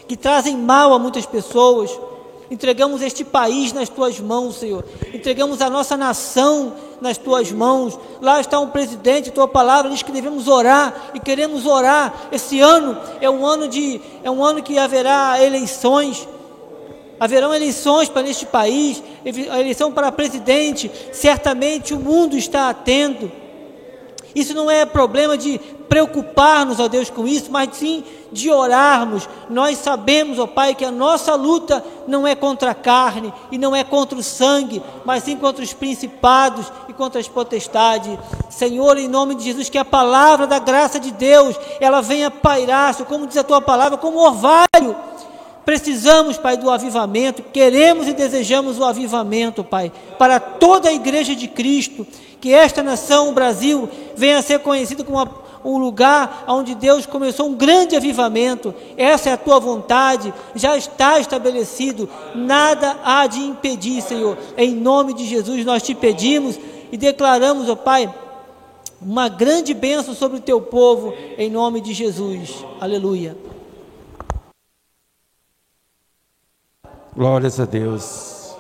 que 0.09 0.17
trazem 0.17 0.57
mal 0.57 0.95
a 0.95 0.99
muitas 0.99 1.27
pessoas. 1.27 1.91
Entregamos 2.51 3.03
este 3.03 3.25
país 3.25 3.73
nas 3.73 3.89
tuas 3.89 4.21
mãos, 4.21 4.57
Senhor. 4.57 4.85
Entregamos 5.13 5.61
a 5.61 5.69
nossa 5.69 5.97
nação 5.97 6.75
nas 7.01 7.19
tuas 7.19 7.51
mãos. 7.51 7.99
Lá 8.21 8.41
está 8.41 8.61
um 8.61 8.69
presidente, 8.69 9.31
tua 9.31 9.49
palavra 9.49 9.91
diz 9.91 10.03
que 10.03 10.13
devemos 10.13 10.47
orar 10.47 11.11
e 11.15 11.21
queremos 11.21 11.67
orar. 11.67 12.29
Esse 12.31 12.61
ano 12.61 12.97
é 13.21 13.29
um 13.29 13.45
ano 13.45 13.69
de 13.69 14.01
é 14.23 14.31
um 14.31 14.45
ano 14.45 14.63
que 14.63 14.79
haverá 14.79 15.43
eleições. 15.43 16.29
Haverão 17.19 17.55
eleições 17.55 18.09
para 18.11 18.29
este 18.29 18.45
país, 18.45 19.03
eleição 19.25 19.91
para 19.91 20.13
presidente. 20.13 20.91
Certamente 21.13 21.95
o 21.95 21.99
mundo 21.99 22.37
está 22.37 22.69
atento. 22.69 23.33
Isso 24.37 24.53
não 24.53 24.71
é 24.71 24.85
problema 24.85 25.35
de 25.39 25.59
preocupar-nos, 25.89 26.79
ó 26.79 26.89
Deus, 26.89 27.09
com 27.09 27.27
isso, 27.27 27.51
mas 27.51 27.75
sim 27.75 28.05
de 28.31 28.51
orarmos. 28.51 29.27
Nós 29.49 29.79
sabemos, 29.79 30.39
ó 30.39 30.47
Pai, 30.47 30.75
que 30.75 30.85
a 30.85 30.91
nossa 30.91 31.35
luta 31.35 31.83
não 32.07 32.27
é 32.27 32.35
contra 32.35 32.73
a 32.73 32.75
carne 32.75 33.33
e 33.51 33.57
não 33.57 33.75
é 33.75 33.83
contra 33.83 34.19
o 34.19 34.23
sangue, 34.23 34.83
mas 35.07 35.23
sim 35.23 35.39
contra 35.39 35.65
os 35.65 35.73
principados 35.73 36.71
e 36.87 36.93
contra 36.93 37.19
as 37.19 37.27
potestades. 37.27 38.19
Senhor, 38.51 38.99
em 38.99 39.09
nome 39.09 39.37
de 39.37 39.45
Jesus, 39.45 39.71
que 39.71 39.79
a 39.79 39.87
palavra 39.87 40.47
da 40.47 40.59
graça 40.59 41.01
de 41.01 41.13
Deus, 41.13 41.57
ela 41.81 42.03
venha 42.03 42.31
pairar, 42.31 42.95
como 43.07 43.27
diz 43.27 43.39
a 43.39 43.43
tua 43.43 43.63
palavra, 43.63 43.97
como 43.97 44.19
orvalho 44.19 44.95
Precisamos, 45.67 46.39
Pai, 46.39 46.57
do 46.57 46.71
avivamento, 46.71 47.43
queremos 47.43 48.07
e 48.07 48.13
desejamos 48.13 48.79
o 48.79 48.85
avivamento, 48.85 49.65
Pai, 49.65 49.91
para 50.17 50.39
toda 50.39 50.89
a 50.89 50.93
igreja 50.93 51.35
de 51.35 51.49
Cristo, 51.49 52.07
que 52.47 52.55
esta 52.55 52.81
nação, 52.81 53.31
o 53.31 53.33
Brasil, 53.33 53.89
venha 54.15 54.39
a 54.39 54.43
ser 54.43 54.61
conhecido 54.61 55.05
como 55.05 55.29
um 55.65 55.79
lugar 55.79 56.45
onde 56.47 56.77
Deus 56.77 57.05
começou 57.05 57.49
um 57.49 57.57
grande 57.57 57.97
avivamento. 57.97 58.73
Essa 58.97 59.31
é 59.31 59.33
a 59.33 59.37
tua 59.37 59.59
vontade, 59.59 60.33
já 60.55 60.77
está 60.77 61.19
estabelecido, 61.19 62.09
nada 62.37 63.01
há 63.03 63.27
de 63.27 63.41
impedir, 63.41 64.01
Senhor. 64.01 64.39
Em 64.57 64.77
nome 64.77 65.13
de 65.13 65.27
Jesus 65.27 65.65
nós 65.65 65.83
te 65.83 65.93
pedimos 65.93 66.57
e 66.93 66.97
declaramos, 66.97 67.69
ó 67.69 67.75
Pai, 67.75 68.15
uma 69.03 69.29
grande 69.29 69.75
bênção 69.75 70.15
sobre 70.15 70.39
o 70.39 70.41
teu 70.41 70.61
povo, 70.61 71.13
em 71.37 71.51
nome 71.51 71.81
de 71.81 71.93
Jesus. 71.93 72.65
Aleluia. 72.81 73.37
Glórias 77.13 77.59
a 77.59 77.65
Deus. 77.65 78.55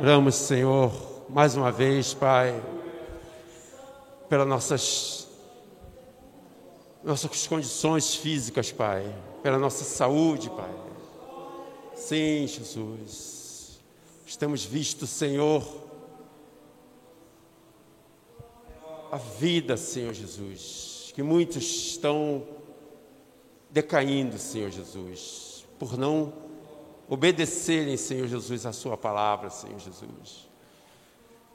Oramos, 0.00 0.36
Senhor, 0.36 0.90
mais 1.28 1.54
uma 1.54 1.70
vez, 1.70 2.14
Pai, 2.14 2.54
pelas 4.30 4.46
nossas, 4.46 5.28
nossas 7.02 7.48
condições 7.48 8.14
físicas, 8.14 8.70
Pai, 8.70 9.12
pela 9.42 9.58
nossa 9.58 9.82
saúde, 9.82 10.48
Pai. 10.48 10.72
Sim, 11.96 12.46
Jesus. 12.46 13.80
Temos 14.38 14.64
visto, 14.64 15.06
Senhor, 15.06 15.62
a 19.10 19.16
vida, 19.16 19.76
Senhor 19.76 20.14
Jesus, 20.14 21.12
que 21.12 21.22
muitos 21.22 21.64
estão 21.64 22.46
decaindo, 23.68 24.38
Senhor 24.38 24.70
Jesus, 24.70 25.66
por 25.78 25.98
não 25.98 26.32
obedecerem, 27.08 27.96
Senhor 27.96 28.28
Jesus, 28.28 28.64
a 28.64 28.72
Sua 28.72 28.96
palavra, 28.96 29.50
Senhor 29.50 29.78
Jesus. 29.80 30.49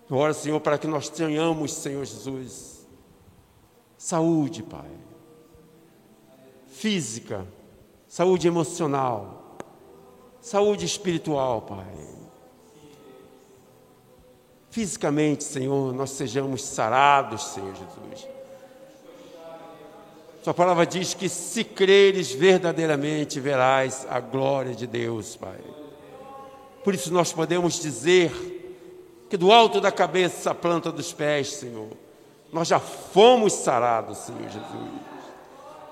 Ora, 0.09 0.33
Senhor, 0.33 0.59
para 0.59 0.77
que 0.77 0.87
nós 0.87 1.09
tenhamos, 1.09 1.73
Senhor 1.73 2.05
Jesus, 2.05 2.85
saúde, 3.97 4.61
Pai, 4.61 4.91
física, 6.67 7.47
saúde 8.07 8.47
emocional, 8.47 9.57
saúde 10.41 10.85
espiritual, 10.85 11.61
Pai. 11.63 12.15
Fisicamente, 14.69 15.43
Senhor, 15.43 15.93
nós 15.93 16.11
sejamos 16.11 16.61
sarados, 16.63 17.43
Senhor 17.45 17.73
Jesus 17.73 18.35
sua 20.45 20.53
palavra 20.53 20.85
diz 20.85 21.15
que 21.15 21.27
se 21.27 21.63
creres 21.63 22.31
verdadeiramente 22.31 23.39
verás 23.39 24.05
a 24.07 24.19
glória 24.19 24.75
de 24.75 24.85
Deus, 24.85 25.35
Pai. 25.35 25.57
Por 26.83 26.93
isso 26.93 27.11
nós 27.11 27.33
podemos 27.33 27.81
dizer 27.81 28.31
que 29.29 29.37
do 29.37 29.51
alto 29.51 29.81
da 29.81 29.91
cabeça 29.91 30.51
à 30.51 30.55
planta 30.55 30.91
dos 30.91 31.11
pés, 31.11 31.53
Senhor, 31.53 31.89
nós 32.51 32.67
já 32.67 32.79
fomos 32.79 33.53
sarados, 33.53 34.19
Senhor 34.19 34.49
Jesus. 34.49 34.89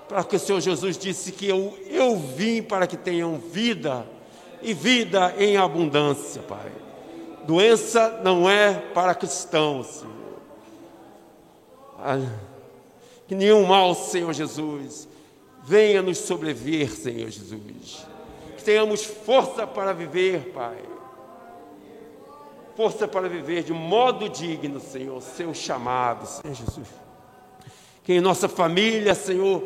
Para 0.08 0.24
que 0.24 0.36
o 0.36 0.38
Senhor 0.38 0.60
Jesus 0.60 0.96
disse 0.96 1.32
que 1.32 1.48
eu, 1.48 1.76
eu 1.88 2.16
vim 2.16 2.62
para 2.62 2.86
que 2.86 2.96
tenham 2.96 3.38
vida 3.38 4.06
e 4.62 4.72
vida 4.72 5.34
em 5.38 5.56
abundância, 5.56 6.42
Pai. 6.42 6.72
Doença 7.46 8.20
não 8.22 8.48
é 8.48 8.72
para 8.72 9.14
cristãos, 9.14 9.86
Senhor. 9.86 10.14
Ah, 11.98 12.18
que 13.26 13.34
nenhum 13.34 13.66
mal, 13.66 13.94
Senhor 13.94 14.32
Jesus, 14.32 15.08
venha 15.62 16.02
nos 16.02 16.18
sobreviver, 16.18 16.90
Senhor 16.90 17.28
Jesus. 17.28 18.06
Que 18.56 18.64
tenhamos 18.64 19.04
força 19.04 19.66
para 19.66 19.92
viver, 19.92 20.52
Pai. 20.52 20.93
Força 22.76 23.06
para 23.06 23.28
viver 23.28 23.62
de 23.62 23.72
modo 23.72 24.28
digno, 24.28 24.80
Senhor, 24.80 25.20
seu 25.22 25.54
chamado, 25.54 26.26
Senhor 26.26 26.54
Jesus. 26.54 26.88
Que 28.02 28.14
em 28.14 28.20
nossa 28.20 28.48
família, 28.48 29.14
Senhor, 29.14 29.62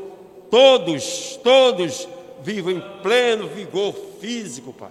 todos, 0.50 1.38
todos 1.42 2.08
vivam 2.40 2.72
em 2.72 2.80
pleno 3.02 3.48
vigor 3.48 3.94
físico, 4.20 4.72
Pai. 4.72 4.90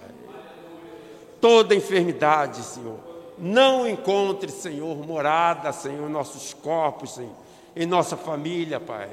Toda 1.40 1.74
enfermidade, 1.74 2.62
Senhor, 2.62 2.98
não 3.38 3.88
encontre, 3.88 4.50
Senhor, 4.50 4.96
morada, 5.06 5.72
Senhor, 5.72 6.08
em 6.08 6.12
nossos 6.12 6.52
corpos, 6.52 7.14
Senhor 7.14 7.48
em 7.78 7.86
nossa 7.86 8.16
família, 8.16 8.80
Pai. 8.80 9.08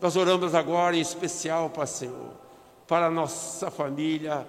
Nós 0.00 0.14
oramos 0.14 0.54
agora 0.54 0.96
em 0.96 1.00
especial, 1.00 1.68
Pai 1.68 1.88
Senhor, 1.88 2.30
para 2.86 3.06
a 3.06 3.10
nossa 3.10 3.72
família, 3.72 4.46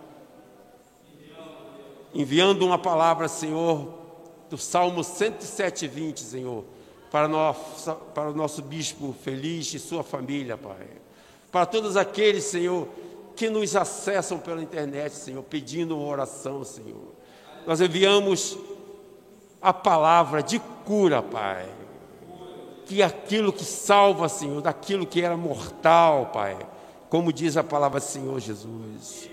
enviando 2.13 2.65
uma 2.65 2.77
palavra, 2.77 3.27
Senhor, 3.27 3.93
do 4.49 4.57
Salmo 4.57 5.03
107, 5.03 5.87
20, 5.87 6.19
Senhor, 6.19 6.63
para, 7.11 7.27
nossa, 7.27 7.93
para 7.93 8.29
o 8.29 8.33
nosso 8.33 8.61
bispo 8.61 9.15
feliz 9.23 9.73
e 9.73 9.79
sua 9.79 10.03
família, 10.03 10.57
Pai. 10.57 10.87
Para 11.51 11.65
todos 11.65 11.97
aqueles, 11.97 12.43
Senhor, 12.43 12.87
que 13.35 13.49
nos 13.49 13.75
acessam 13.75 14.39
pela 14.39 14.61
internet, 14.61 15.13
Senhor, 15.13 15.43
pedindo 15.43 15.97
uma 15.97 16.07
oração, 16.07 16.63
Senhor. 16.63 17.13
Nós 17.65 17.81
enviamos 17.81 18.57
a 19.61 19.73
palavra 19.73 20.43
de 20.43 20.59
cura, 20.85 21.21
Pai 21.21 21.67
que 22.85 23.01
aquilo 23.01 23.51
que 23.51 23.63
salva, 23.63 24.29
Senhor, 24.29 24.61
daquilo 24.61 25.05
que 25.05 25.21
era 25.21 25.37
mortal, 25.37 26.29
Pai, 26.33 26.57
como 27.09 27.31
diz 27.31 27.57
a 27.57 27.63
palavra 27.63 27.99
Senhor 27.99 28.39
Jesus. 28.39 29.29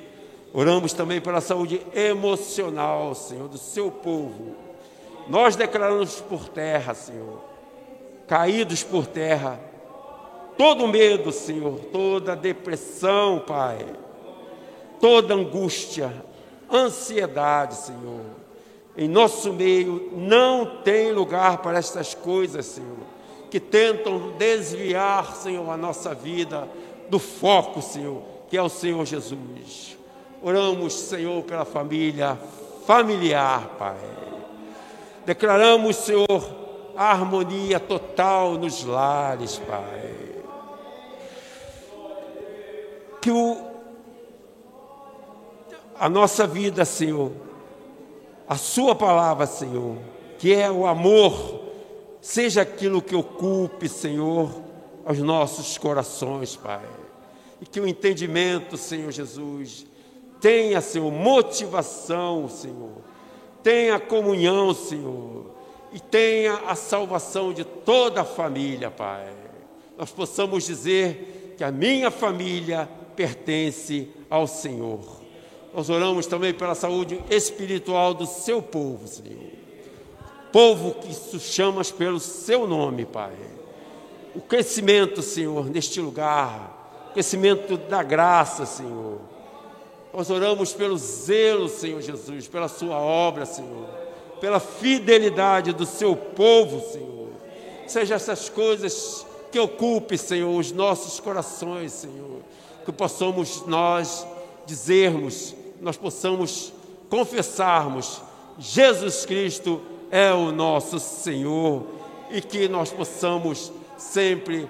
Oramos 0.52 0.92
também 0.92 1.20
pela 1.20 1.40
saúde 1.40 1.80
emocional, 1.94 3.14
Senhor, 3.14 3.48
do 3.48 3.58
seu 3.58 3.90
povo. 3.90 4.56
Nós 5.28 5.54
declaramos 5.54 6.20
por 6.20 6.48
terra, 6.48 6.94
Senhor, 6.94 7.40
caídos 8.26 8.82
por 8.82 9.06
terra, 9.06 9.60
todo 10.58 10.88
medo, 10.88 11.30
Senhor, 11.30 11.78
toda 11.92 12.34
depressão, 12.34 13.44
Pai, 13.46 13.86
toda 15.00 15.34
angústia, 15.34 16.12
ansiedade, 16.70 17.76
Senhor. 17.76 18.24
Em 18.96 19.08
nosso 19.08 19.52
meio 19.52 20.10
não 20.16 20.82
tem 20.82 21.12
lugar 21.12 21.58
para 21.58 21.78
estas 21.78 22.12
coisas, 22.12 22.66
Senhor 22.66 23.10
que 23.50 23.58
tentam 23.58 24.32
desviar, 24.38 25.34
Senhor, 25.34 25.68
a 25.68 25.76
nossa 25.76 26.14
vida 26.14 26.68
do 27.10 27.18
foco, 27.18 27.82
Senhor, 27.82 28.22
que 28.48 28.56
é 28.56 28.62
o 28.62 28.68
Senhor 28.68 29.04
Jesus. 29.04 29.98
Oramos, 30.42 30.94
Senhor, 30.94 31.42
pela 31.42 31.64
família 31.64 32.38
familiar, 32.86 33.76
Pai. 33.78 33.98
Declaramos, 35.26 35.96
Senhor, 35.96 36.26
a 36.96 37.10
harmonia 37.10 37.78
total 37.78 38.52
nos 38.54 38.82
lares, 38.84 39.58
Pai. 39.58 40.14
Que 43.20 43.30
o, 43.30 43.58
a 45.98 46.08
nossa 46.08 46.46
vida, 46.46 46.86
Senhor, 46.86 47.32
a 48.48 48.56
Sua 48.56 48.94
palavra, 48.94 49.46
Senhor, 49.46 49.98
que 50.38 50.54
é 50.54 50.70
o 50.70 50.86
amor 50.86 51.60
seja 52.20 52.62
aquilo 52.62 53.02
que 53.02 53.14
ocupe, 53.14 53.88
Senhor, 53.88 54.50
aos 55.04 55.18
nossos 55.18 55.76
corações, 55.76 56.56
Pai. 56.56 56.84
E 57.60 57.66
que 57.66 57.78
o 57.78 57.86
entendimento, 57.86 58.76
Senhor 58.76 59.10
Jesus, 59.12 59.86
tenha, 60.40 60.80
Senhor, 60.80 61.10
motivação, 61.12 62.48
Senhor, 62.48 63.02
tenha 63.62 64.00
comunhão, 64.00 64.72
Senhor, 64.74 65.46
e 65.92 66.00
tenha 66.00 66.54
a 66.66 66.74
salvação 66.74 67.52
de 67.52 67.64
toda 67.64 68.22
a 68.22 68.24
família, 68.24 68.90
Pai. 68.90 69.28
Nós 69.98 70.10
possamos 70.10 70.64
dizer 70.64 71.54
que 71.56 71.64
a 71.64 71.70
minha 71.70 72.10
família 72.10 72.88
pertence 73.14 74.08
ao 74.30 74.46
Senhor. 74.46 75.00
Nós 75.74 75.90
oramos 75.90 76.26
também 76.26 76.54
pela 76.54 76.74
saúde 76.74 77.20
espiritual 77.30 78.14
do 78.14 78.26
seu 78.26 78.62
povo, 78.62 79.06
Senhor. 79.06 79.50
Povo 80.52 80.94
que 80.94 81.14
tu 81.30 81.38
chamas 81.38 81.92
pelo 81.92 82.18
seu 82.18 82.66
nome, 82.66 83.04
Pai. 83.04 83.34
O 84.34 84.40
crescimento, 84.40 85.22
Senhor, 85.22 85.66
neste 85.66 86.00
lugar, 86.00 87.08
o 87.10 87.12
crescimento 87.12 87.76
da 87.76 88.02
graça, 88.02 88.64
Senhor. 88.64 89.18
Nós 90.12 90.28
oramos 90.28 90.72
pelo 90.72 90.98
zelo, 90.98 91.68
Senhor 91.68 92.00
Jesus, 92.02 92.48
pela 92.48 92.66
sua 92.66 92.96
obra, 92.96 93.46
Senhor, 93.46 93.86
pela 94.40 94.58
fidelidade 94.58 95.72
do 95.72 95.86
seu 95.86 96.16
povo, 96.16 96.80
Senhor. 96.90 97.28
Seja 97.86 98.16
essas 98.16 98.48
coisas 98.48 99.24
que 99.52 99.58
ocupe, 99.58 100.18
Senhor, 100.18 100.58
os 100.58 100.72
nossos 100.72 101.20
corações, 101.20 101.92
Senhor. 101.92 102.40
Que 102.84 102.90
possamos 102.90 103.64
nós 103.66 104.26
dizermos, 104.66 105.54
nós 105.80 105.96
possamos 105.96 106.72
confessarmos: 107.08 108.20
Jesus 108.58 109.24
Cristo 109.24 109.80
é 110.10 110.32
o 110.32 110.50
nosso 110.50 110.98
Senhor. 110.98 111.84
E 112.30 112.40
que 112.40 112.68
nós 112.68 112.92
possamos 112.92 113.72
sempre 113.96 114.68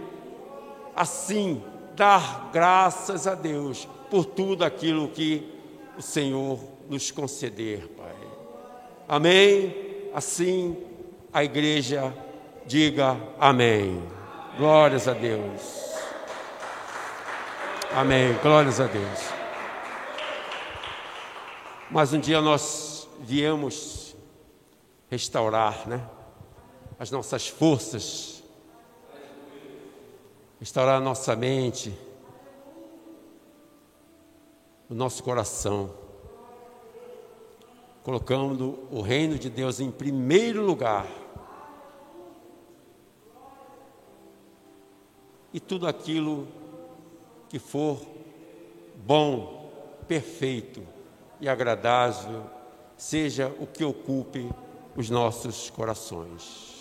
assim 0.97 1.63
dar 1.95 2.51
graças 2.53 3.27
a 3.27 3.35
Deus 3.35 3.87
por 4.11 4.25
tudo 4.25 4.65
aquilo 4.65 5.09
que 5.09 5.47
o 5.97 6.03
Senhor 6.03 6.59
nos 6.89 7.11
conceder, 7.11 7.87
Pai. 7.97 8.17
Amém? 9.09 10.11
Assim 10.13 10.77
a 11.33 11.45
igreja 11.45 12.13
diga 12.67 13.17
amém. 13.39 14.03
Glórias 14.57 15.07
a 15.07 15.13
Deus. 15.13 15.81
Amém. 17.93 18.37
Glórias 18.43 18.81
a 18.81 18.87
Deus. 18.87 19.21
Mas 21.91 22.13
um 22.13 22.21
dia 22.21 22.41
nós 22.41 23.09
viemos 23.21 24.15
restaurar, 25.11 25.89
né? 25.89 26.01
As 26.99 27.11
nossas 27.11 27.49
forças, 27.49 28.43
restaurar 30.61 30.97
a 30.97 31.01
nossa 31.01 31.35
mente, 31.35 31.93
nosso 34.95 35.23
coração, 35.23 35.95
colocando 38.03 38.79
o 38.91 39.01
reino 39.01 39.39
de 39.39 39.49
Deus 39.49 39.79
em 39.79 39.91
primeiro 39.91 40.65
lugar. 40.65 41.07
E 45.53 45.61
tudo 45.61 45.87
aquilo 45.87 46.49
que 47.49 47.59
for 47.59 48.01
bom, 48.97 49.71
perfeito 50.09 50.83
e 51.41 51.49
agradável, 51.49 52.45
seja 52.97 53.55
o 53.59 53.67
que 53.67 53.85
ocupe 53.85 54.51
os 54.97 55.09
nossos 55.09 55.71
corações. 55.71 56.80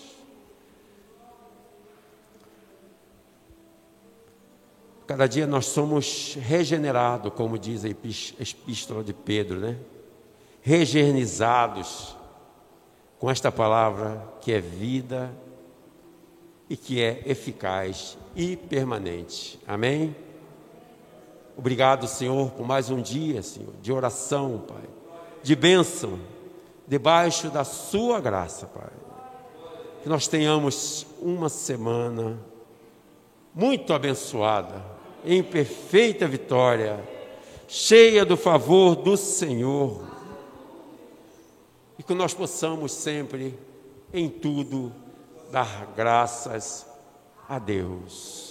Cada 5.09 5.25
dia 5.25 5.47
nós 5.47 5.65
somos 5.65 6.37
regenerados, 6.39 7.33
como 7.33 7.57
diz 7.57 7.83
a 7.83 7.89
epístola 7.89 9.03
de 9.03 9.11
Pedro, 9.11 9.59
né? 9.59 9.75
Regernizados 10.61 12.15
com 13.17 13.27
esta 13.27 13.51
palavra 13.51 14.23
que 14.39 14.51
é 14.51 14.59
vida 14.59 15.35
e 16.69 16.77
que 16.77 17.01
é 17.01 17.23
eficaz 17.25 18.19
e 18.35 18.55
permanente. 18.55 19.59
Amém? 19.67 20.15
Obrigado, 21.57 22.07
Senhor, 22.07 22.51
por 22.51 22.67
mais 22.67 22.91
um 22.91 23.01
dia, 23.01 23.41
Senhor, 23.41 23.73
de 23.81 23.91
oração, 23.91 24.63
Pai, 24.67 24.83
de 25.41 25.55
bênção, 25.55 26.19
debaixo 26.87 27.49
da 27.49 27.63
Sua 27.63 28.19
graça, 28.19 28.67
Pai. 28.67 28.91
Que 30.03 30.07
nós 30.07 30.27
tenhamos 30.27 31.07
uma 31.19 31.49
semana 31.49 32.37
muito 33.55 33.91
abençoada, 33.91 34.98
em 35.25 35.43
perfeita 35.43 36.27
vitória, 36.27 37.03
cheia 37.67 38.25
do 38.25 38.37
favor 38.37 38.95
do 38.95 39.15
Senhor. 39.17 40.07
E 41.97 42.03
que 42.03 42.13
nós 42.13 42.33
possamos 42.33 42.91
sempre, 42.91 43.57
em 44.13 44.29
tudo, 44.29 44.91
dar 45.51 45.93
graças 45.95 46.85
a 47.47 47.59
Deus 47.59 48.49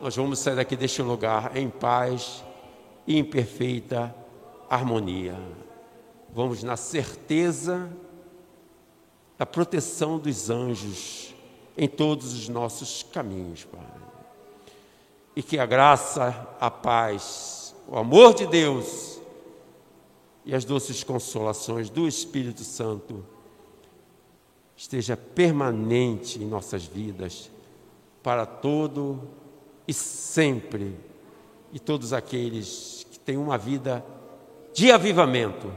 nós 0.00 0.16
vamos 0.16 0.38
sair 0.38 0.56
daqui 0.56 0.76
deste 0.76 1.02
lugar 1.02 1.54
em 1.56 1.68
paz 1.68 2.42
e 3.06 3.18
em 3.18 3.24
perfeita 3.24 4.14
harmonia. 4.68 5.38
Vamos 6.32 6.62
na 6.62 6.76
certeza 6.76 7.90
da 9.36 9.44
proteção 9.44 10.18
dos 10.18 10.48
anjos 10.48 11.34
em 11.76 11.86
todos 11.86 12.32
os 12.32 12.48
nossos 12.48 13.02
caminhos, 13.02 13.64
Pai. 13.64 14.09
E 15.34 15.42
que 15.42 15.58
a 15.58 15.66
graça, 15.66 16.48
a 16.60 16.70
paz, 16.70 17.74
o 17.86 17.96
amor 17.96 18.34
de 18.34 18.46
Deus 18.46 19.20
e 20.44 20.54
as 20.54 20.64
doces 20.64 21.04
consolações 21.04 21.90
do 21.90 22.08
Espírito 22.08 22.64
Santo 22.64 23.24
esteja 24.76 25.16
permanente 25.16 26.42
em 26.42 26.46
nossas 26.46 26.84
vidas 26.84 27.50
para 28.22 28.46
todo 28.46 29.28
e 29.86 29.92
sempre. 29.92 30.96
E 31.72 31.78
todos 31.78 32.12
aqueles 32.12 33.06
que 33.10 33.18
têm 33.18 33.36
uma 33.36 33.56
vida 33.56 34.04
de 34.72 34.90
avivamento, 34.90 35.72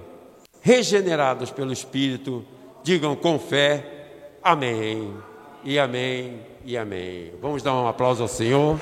regenerados 0.62 1.52
pelo 1.52 1.74
Espírito, 1.74 2.46
digam 2.84 3.16
com 3.16 3.38
fé: 3.38 4.36
Amém, 4.42 5.14
e 5.64 5.78
Amém, 5.78 6.40
e 6.66 6.78
Amém. 6.78 7.34
Vamos 7.42 7.62
dar 7.62 7.74
um 7.74 7.88
aplauso 7.88 8.24
ao 8.24 8.28
Senhor. 8.28 8.80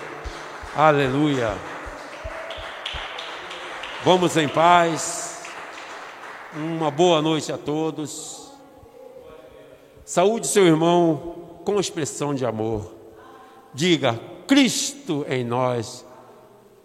Aleluia. 0.73 1.53
Vamos 4.05 4.37
em 4.37 4.47
paz. 4.47 5.43
Uma 6.55 6.89
boa 6.89 7.21
noite 7.21 7.51
a 7.51 7.57
todos. 7.57 8.53
Saúde 10.05 10.47
seu 10.47 10.65
irmão 10.65 11.59
com 11.65 11.77
expressão 11.77 12.33
de 12.33 12.45
amor. 12.45 12.89
Diga: 13.73 14.17
Cristo 14.47 15.25
em 15.27 15.43
nós 15.43 16.05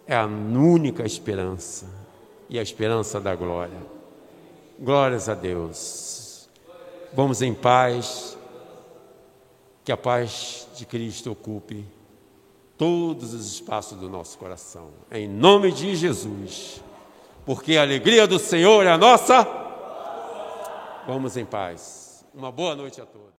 é 0.05 0.17
a 0.17 0.25
única 0.25 1.05
esperança 1.05 1.85
e 2.49 2.59
a 2.59 2.61
esperança 2.61 3.21
da 3.21 3.35
glória. 3.35 3.79
Glórias 4.77 5.29
a 5.29 5.33
Deus. 5.33 6.49
Vamos 7.13 7.41
em 7.41 7.53
paz, 7.53 8.37
que 9.85 9.93
a 9.93 9.97
paz 9.97 10.67
de 10.75 10.85
Cristo 10.85 11.31
ocupe 11.31 11.95
todos 12.77 13.33
os 13.33 13.53
espaços 13.53 13.97
do 13.97 14.09
nosso 14.09 14.37
coração. 14.37 14.89
Em 15.11 15.27
nome 15.27 15.71
de 15.71 15.95
Jesus. 15.95 16.81
Porque 17.45 17.77
a 17.77 17.81
alegria 17.81 18.27
do 18.27 18.37
Senhor 18.37 18.85
é 18.85 18.91
a 18.91 18.97
nossa. 18.97 19.47
Vamos 21.07 21.37
em 21.37 21.45
paz. 21.45 22.25
Uma 22.33 22.51
boa 22.51 22.75
noite 22.75 23.01
a 23.01 23.05
todos. 23.05 23.36